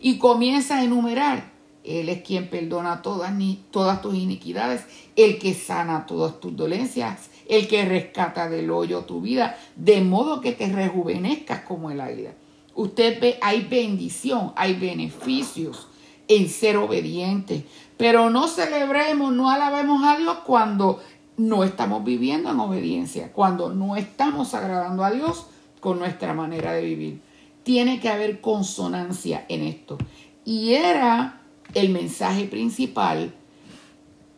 Y 0.00 0.18
comienza 0.18 0.78
a 0.78 0.84
enumerar, 0.84 1.52
Él 1.84 2.08
es 2.08 2.22
quien 2.22 2.48
perdona 2.48 3.02
todas, 3.02 3.32
todas 3.70 4.00
tus 4.00 4.14
iniquidades, 4.14 4.84
el 5.16 5.38
que 5.38 5.54
sana 5.54 6.06
todas 6.06 6.40
tus 6.40 6.56
dolencias, 6.56 7.30
el 7.50 7.66
que 7.66 7.84
rescata 7.84 8.48
del 8.48 8.70
hoyo 8.70 9.00
tu 9.00 9.20
vida, 9.20 9.58
de 9.74 10.00
modo 10.02 10.40
que 10.40 10.52
te 10.52 10.72
rejuvenezcas 10.72 11.62
como 11.62 11.90
el 11.90 12.00
águila. 12.00 12.30
Usted 12.76 13.20
ve, 13.20 13.38
hay 13.42 13.62
bendición, 13.62 14.52
hay 14.54 14.74
beneficios 14.74 15.88
en 16.28 16.48
ser 16.48 16.76
obediente. 16.76 17.66
Pero 17.96 18.30
no 18.30 18.46
celebremos, 18.46 19.32
no 19.32 19.50
alabemos 19.50 20.02
a 20.04 20.16
Dios 20.16 20.38
cuando 20.46 21.00
no 21.36 21.64
estamos 21.64 22.04
viviendo 22.04 22.50
en 22.50 22.60
obediencia, 22.60 23.32
cuando 23.32 23.68
no 23.70 23.96
estamos 23.96 24.54
agradando 24.54 25.04
a 25.04 25.10
Dios 25.10 25.46
con 25.80 25.98
nuestra 25.98 26.34
manera 26.34 26.72
de 26.72 26.82
vivir. 26.82 27.20
Tiene 27.64 27.98
que 27.98 28.08
haber 28.08 28.40
consonancia 28.40 29.44
en 29.48 29.64
esto. 29.64 29.98
Y 30.44 30.74
era 30.74 31.42
el 31.74 31.88
mensaje 31.88 32.44
principal 32.44 33.34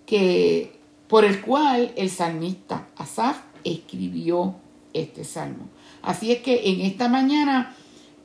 que 0.07 0.82
por 1.13 1.27
el 1.27 1.43
cual 1.43 1.93
el 1.97 2.09
salmista 2.09 2.89
Asaf 2.97 3.37
escribió 3.65 4.55
este 4.95 5.25
salmo. 5.25 5.69
Así 6.01 6.33
es 6.33 6.41
que 6.41 6.71
en 6.71 6.81
esta 6.81 7.11
mañana, 7.11 7.77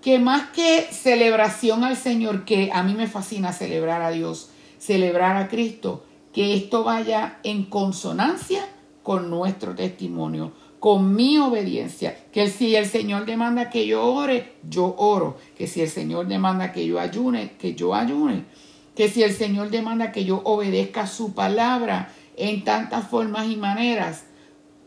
que 0.02 0.20
más 0.20 0.52
que 0.52 0.88
celebración 0.90 1.84
al 1.84 1.98
Señor, 1.98 2.46
que 2.46 2.70
a 2.74 2.84
mí 2.84 2.94
me 2.94 3.08
fascina 3.08 3.52
celebrar 3.52 4.02
a 4.04 4.12
Dios, 4.12 4.52
celebrar 4.80 5.36
a 5.36 5.50
Cristo, 5.50 6.06
que 6.32 6.56
esto 6.56 6.86
vaya 6.86 7.40
en 7.44 7.66
consonancia 7.66 8.66
con 9.04 9.30
nuestro 9.30 9.76
testimonio, 9.76 10.54
con 10.80 11.14
mi 11.14 11.40
obediencia, 11.40 12.18
que 12.32 12.50
si 12.50 12.78
el 12.78 12.86
Señor 12.86 13.26
demanda 13.26 13.70
que 13.70 13.86
yo 13.86 14.06
ore, 14.06 14.54
yo 14.64 14.96
oro, 14.98 15.36
que 15.58 15.68
si 15.68 15.82
el 15.82 15.90
Señor 15.90 16.28
demanda 16.28 16.72
que 16.72 16.88
yo 16.88 17.02
ayune, 17.02 17.52
que 17.60 17.76
yo 17.76 17.94
ayune, 17.94 18.46
que 18.96 19.10
si 19.10 19.24
el 19.24 19.34
Señor 19.34 19.72
demanda 19.72 20.14
que 20.14 20.24
yo 20.24 20.40
obedezca 20.46 21.06
su 21.06 21.34
palabra, 21.34 22.14
en 22.38 22.64
tantas 22.64 23.08
formas 23.08 23.48
y 23.48 23.58
maneras, 23.58 24.24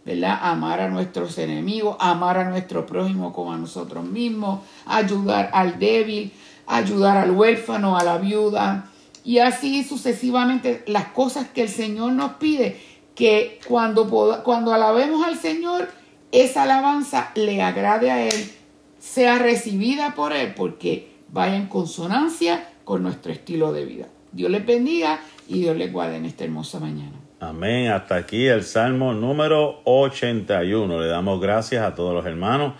¿verdad? 0.07 0.39
Amar 0.43 0.81
a 0.81 0.89
nuestros 0.89 1.37
enemigos, 1.37 1.97
amar 1.99 2.39
a 2.39 2.49
nuestro 2.49 2.87
prójimo 2.87 3.33
como 3.33 3.53
a 3.53 3.59
nosotros 3.59 4.05
mismos, 4.05 4.61
ayudar 4.87 5.51
al 5.53 5.79
débil, 5.79 6.33
ayudar 6.67 7.19
al 7.19 7.33
huérfano, 7.33 7.99
a 7.99 8.05
la 8.05 8.17
viuda, 8.19 8.91
y 9.25 9.39
así 9.39 9.85
sucesivamente 9.85 10.83
las 10.87 11.09
cosas 11.09 11.49
que 11.49 11.63
el 11.63 11.69
Señor 11.69 12.13
nos 12.13 12.35
pide, 12.35 12.81
que 13.15 13.61
cuando, 13.67 14.09
cuando 14.43 14.73
alabemos 14.73 15.27
al 15.27 15.37
Señor, 15.37 15.91
esa 16.33 16.63
alabanza 16.63 17.33
le 17.35 17.61
agrade 17.61 18.11
a 18.11 18.23
Él, 18.23 18.51
sea 18.99 19.39
recibida 19.39 20.15
por 20.15 20.33
Él, 20.33 20.55
porque 20.55 21.13
vaya 21.33 21.57
en 21.57 21.67
consonancia 21.67 22.69
con 22.85 23.03
nuestro 23.03 23.33
estilo 23.33 23.73
de 23.73 23.85
vida. 23.85 24.09
Dios 24.33 24.51
les 24.51 24.65
bendiga 24.65 25.21
y 25.49 25.61
Dios 25.61 25.77
les 25.77 25.93
guarde 25.93 26.17
en 26.17 26.25
esta 26.25 26.45
hermosa 26.45 26.79
mañana. 26.79 27.20
Amén. 27.43 27.91
Hasta 27.91 28.17
aquí 28.17 28.49
el 28.49 28.65
Salmo 28.65 29.15
número 29.15 29.81
81. 29.85 31.01
Le 31.01 31.07
damos 31.07 31.41
gracias 31.41 31.83
a 31.83 31.95
todos 31.95 32.13
los 32.13 32.27
hermanos 32.27 32.75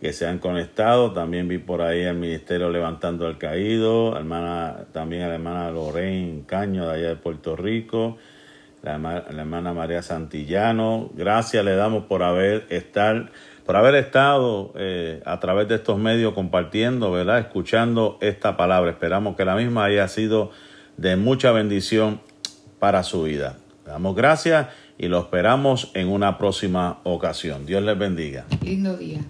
que 0.00 0.12
se 0.12 0.28
han 0.28 0.38
conectado. 0.38 1.12
También 1.12 1.48
vi 1.48 1.58
por 1.58 1.82
ahí 1.82 2.04
al 2.04 2.14
ministerio 2.14 2.70
levantando 2.70 3.26
al 3.26 3.36
caído, 3.36 4.16
hermana, 4.16 4.86
también 4.92 5.22
a 5.22 5.28
la 5.28 5.34
hermana 5.34 5.70
Lorraine 5.72 6.44
Caño 6.46 6.86
de 6.86 6.94
allá 6.94 7.08
de 7.08 7.16
Puerto 7.16 7.56
Rico, 7.56 8.16
la, 8.84 8.92
hermana 9.28 9.74
María 9.74 10.02
Santillano. 10.02 11.10
Gracias 11.14 11.64
le 11.64 11.74
damos 11.74 12.04
por 12.04 12.22
haber 12.22 12.64
estar, 12.68 13.32
por 13.64 13.74
haber 13.74 13.96
estado 13.96 14.72
eh, 14.76 15.20
a 15.26 15.40
través 15.40 15.66
de 15.66 15.74
estos 15.74 15.98
medios 15.98 16.32
compartiendo, 16.32 17.10
¿verdad? 17.10 17.40
Escuchando 17.40 18.18
esta 18.20 18.56
palabra. 18.56 18.92
Esperamos 18.92 19.34
que 19.34 19.44
la 19.44 19.56
misma 19.56 19.86
haya 19.86 20.06
sido 20.06 20.52
de 20.96 21.16
mucha 21.16 21.50
bendición 21.50 22.20
para 22.78 23.02
su 23.02 23.24
vida. 23.24 23.56
Damos 23.86 24.16
gracias 24.16 24.68
y 24.98 25.08
lo 25.08 25.20
esperamos 25.20 25.90
en 25.94 26.08
una 26.08 26.38
próxima 26.38 27.00
ocasión. 27.04 27.66
Dios 27.66 27.82
les 27.82 27.98
bendiga. 27.98 28.44
Lindo 28.62 28.96
día. 28.96 29.20